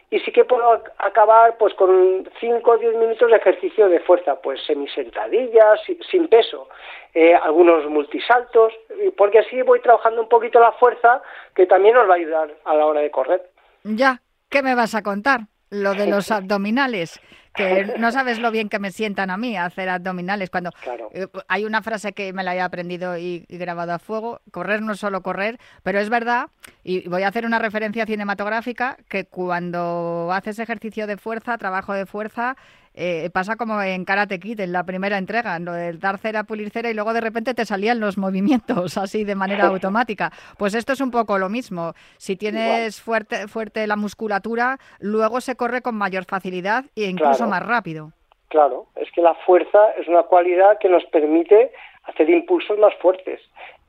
[0.09, 4.39] Y sí que puedo acabar pues con 5 o 10 minutos de ejercicio de fuerza,
[4.41, 6.69] pues semisentadillas, sin peso,
[7.13, 8.71] eh, algunos multisaltos,
[9.17, 11.21] porque así voy trabajando un poquito la fuerza
[11.53, 13.49] que también nos va a ayudar a la hora de correr.
[13.83, 15.41] Ya, ¿qué me vas a contar?
[15.69, 17.19] Lo de los abdominales,
[17.53, 20.49] que no sabes lo bien que me sientan a mí hacer abdominales.
[20.49, 20.71] Cuando
[21.13, 24.81] eh, hay una frase que me la he aprendido y, y, grabado a fuego, correr
[24.81, 26.49] no es solo correr, pero es verdad,
[26.83, 32.05] y voy a hacer una referencia cinematográfica, que cuando haces ejercicio de fuerza, trabajo de
[32.05, 32.55] fuerza,
[32.99, 36.71] eh, pasa como en Karate Kid, en la primera entrega, lo del dar cera, pulir
[36.71, 40.31] cera y luego de repente te salían los movimientos así de manera automática.
[40.57, 41.93] Pues esto es un poco lo mismo.
[42.17, 47.63] Si tienes fuerte, fuerte la musculatura, luego se corre con mayor facilidad e incluso más
[47.63, 48.13] rápido.
[48.47, 51.71] Claro, es que la fuerza es una cualidad que nos permite
[52.03, 53.41] hacer impulsos más fuertes.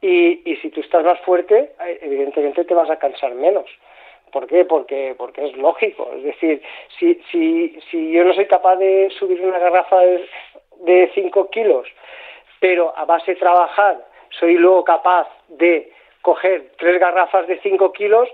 [0.02, 3.66] Y, y si tú estás más fuerte, eh, evidentemente te vas a cansar menos
[4.32, 4.64] ¿Por qué?
[4.64, 6.10] Porque, porque es lógico.
[6.14, 6.62] Es decir,
[6.98, 11.88] si, si, si yo no soy capaz de subir una garrafa de 5 kilos,
[12.60, 18.28] pero a base de trabajar soy luego capaz de coger tres garrafas de 5 kilos,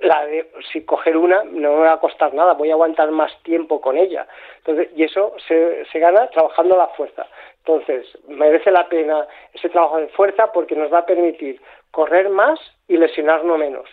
[0.00, 3.32] la de, si coger una no me va a costar nada, voy a aguantar más
[3.42, 4.26] tiempo con ella.
[4.58, 7.26] Entonces, y eso se, se gana trabajando la fuerza.
[7.58, 11.60] Entonces, merece la pena ese trabajo de fuerza porque nos va a permitir
[11.90, 12.58] correr más
[12.88, 13.88] y lesionarnos menos.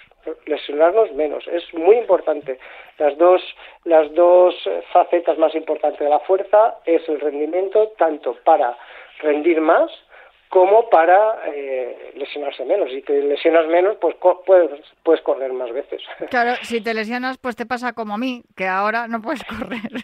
[0.46, 1.48] Lesionarnos menos.
[1.48, 2.60] Es muy importante.
[2.98, 3.42] Las dos,
[3.86, 4.56] las dos
[4.92, 8.78] facetas más importantes de la fuerza es el rendimiento, tanto para
[9.20, 9.92] rendir más
[10.52, 12.90] como para eh, lesionarse menos.
[12.92, 14.70] Si te lesionas menos, pues puedes,
[15.02, 16.02] puedes correr más veces.
[16.30, 20.04] Claro, si te lesionas, pues te pasa como a mí, que ahora no puedes correr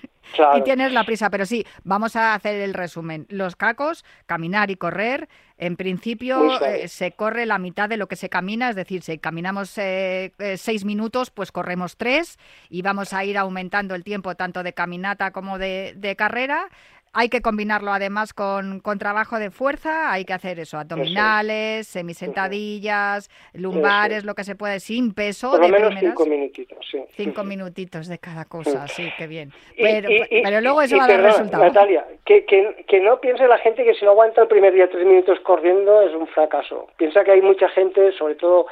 [0.56, 1.30] y tienes la prisa.
[1.30, 3.26] Pero sí, vamos a hacer el resumen.
[3.30, 5.28] Los cacos, caminar y correr.
[5.58, 9.18] En principio eh, se corre la mitad de lo que se camina, es decir, si
[9.18, 12.38] caminamos eh, seis minutos, pues corremos tres
[12.70, 16.70] y vamos a ir aumentando el tiempo tanto de caminata como de, de carrera.
[17.14, 23.30] Hay que combinarlo además con, con, trabajo de fuerza, hay que hacer eso, abdominales, semisentadillas,
[23.54, 25.52] lumbares, lo que se puede, sin peso.
[25.52, 27.04] Por lo menos cinco minutitos, sí.
[27.10, 29.52] Cinco minutitos de cada cosa, sí, qué bien.
[29.78, 30.10] Pero,
[30.44, 31.64] pero luego eso va a dar resultado.
[31.64, 34.90] Natalia, que, que, que no piense la gente que si no aguanta el primer día
[34.90, 36.88] tres minutos corriendo es un fracaso.
[36.98, 38.68] Piensa que hay mucha gente, sobre todo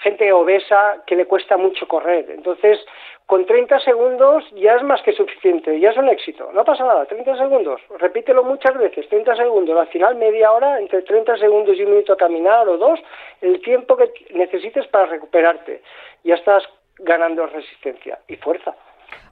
[0.00, 2.30] gente obesa, que le cuesta mucho correr.
[2.30, 2.78] Entonces,
[3.30, 7.06] con 30 segundos ya es más que suficiente, ya es un éxito, no pasa nada,
[7.06, 11.84] 30 segundos, repítelo muchas veces, 30 segundos, al final media hora, entre 30 segundos y
[11.84, 12.98] un minuto a caminar o dos,
[13.40, 15.80] el tiempo que necesites para recuperarte,
[16.24, 16.64] ya estás
[16.98, 18.74] ganando resistencia y fuerza.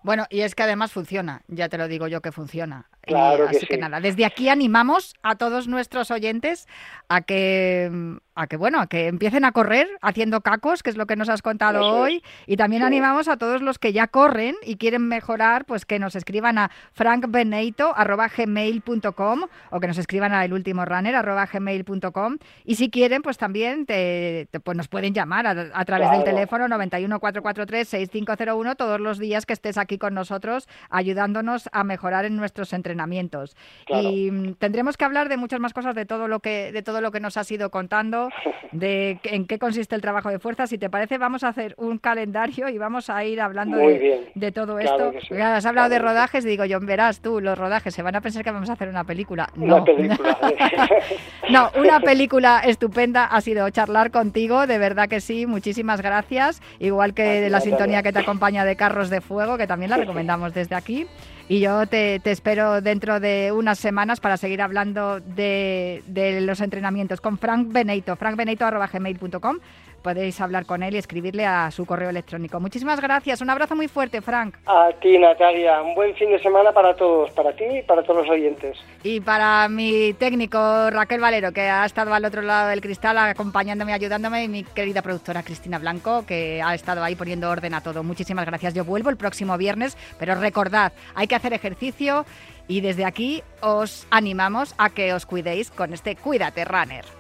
[0.08, 2.88] Bueno, y es que además funciona, ya te lo digo yo que funciona.
[3.02, 6.66] Claro así que, nada, desde aquí animamos a todos nuestros oyentes
[7.10, 11.06] a que a que bueno, a que empiecen a correr haciendo cacos, que es lo
[11.06, 14.76] que nos has contado hoy, y también animamos a todos los que ya corren y
[14.76, 19.40] quieren mejorar, pues que nos escriban a frankbeneito@gmail.com
[19.70, 25.12] o que nos escriban a elultimorunner@gmail.com y si quieren, pues también te, pues nos pueden
[25.12, 30.14] llamar a, través del teléfono 91 443 6501 todos los días que estés aquí con
[30.14, 33.56] nosotros ayudándonos a mejorar en nuestros entrenamientos.
[33.88, 37.00] Y mm, tendremos que hablar de muchas más cosas de todo lo que de todo
[37.00, 38.30] lo que nos has ido contando
[38.72, 40.66] de en qué consiste el trabajo de fuerza.
[40.66, 44.78] Si te parece, vamos a hacer un calendario y vamos a ir hablando de, todo
[44.78, 45.12] esto.
[45.40, 48.50] has hablado de rodajes, digo yo, verás tú, los rodajes, se van a pensar que
[48.50, 49.48] vamos a hacer una película.
[49.54, 49.76] No.
[49.76, 50.38] Una película.
[51.50, 56.62] no, una película estupenda ha sido charlar contigo, de verdad que sí, muchísimas gracias.
[56.78, 60.52] Igual que la sintonía que te acompaña de Carros de Fuego, que también la recomendamos
[60.54, 61.06] desde aquí.
[61.48, 67.20] Y yo te, espero dentro de unas semanas para seguir hablando de, de los entrenamientos
[67.20, 69.58] con Frank Beneito, frankbeneito.gmail.com
[70.02, 72.60] podéis hablar con él y escribirle a su correo electrónico.
[72.60, 74.56] Muchísimas gracias, un abrazo muy fuerte, Frank.
[74.66, 78.22] A ti, Natalia, un buen fin de semana para todos, para ti y para todos
[78.22, 78.78] los oyentes.
[79.02, 83.92] Y para mi técnico Raquel Valero, que ha estado al otro lado del cristal acompañándome,
[83.92, 88.02] ayudándome, y mi querida productora Cristina Blanco, que ha estado ahí poniendo orden a todo.
[88.02, 88.74] Muchísimas gracias.
[88.74, 92.24] Yo vuelvo el próximo viernes, pero recordad, hay que hacer ejercicio
[92.68, 97.17] y desde aquí os animamos a que os cuidéis con este Cuídate Runner.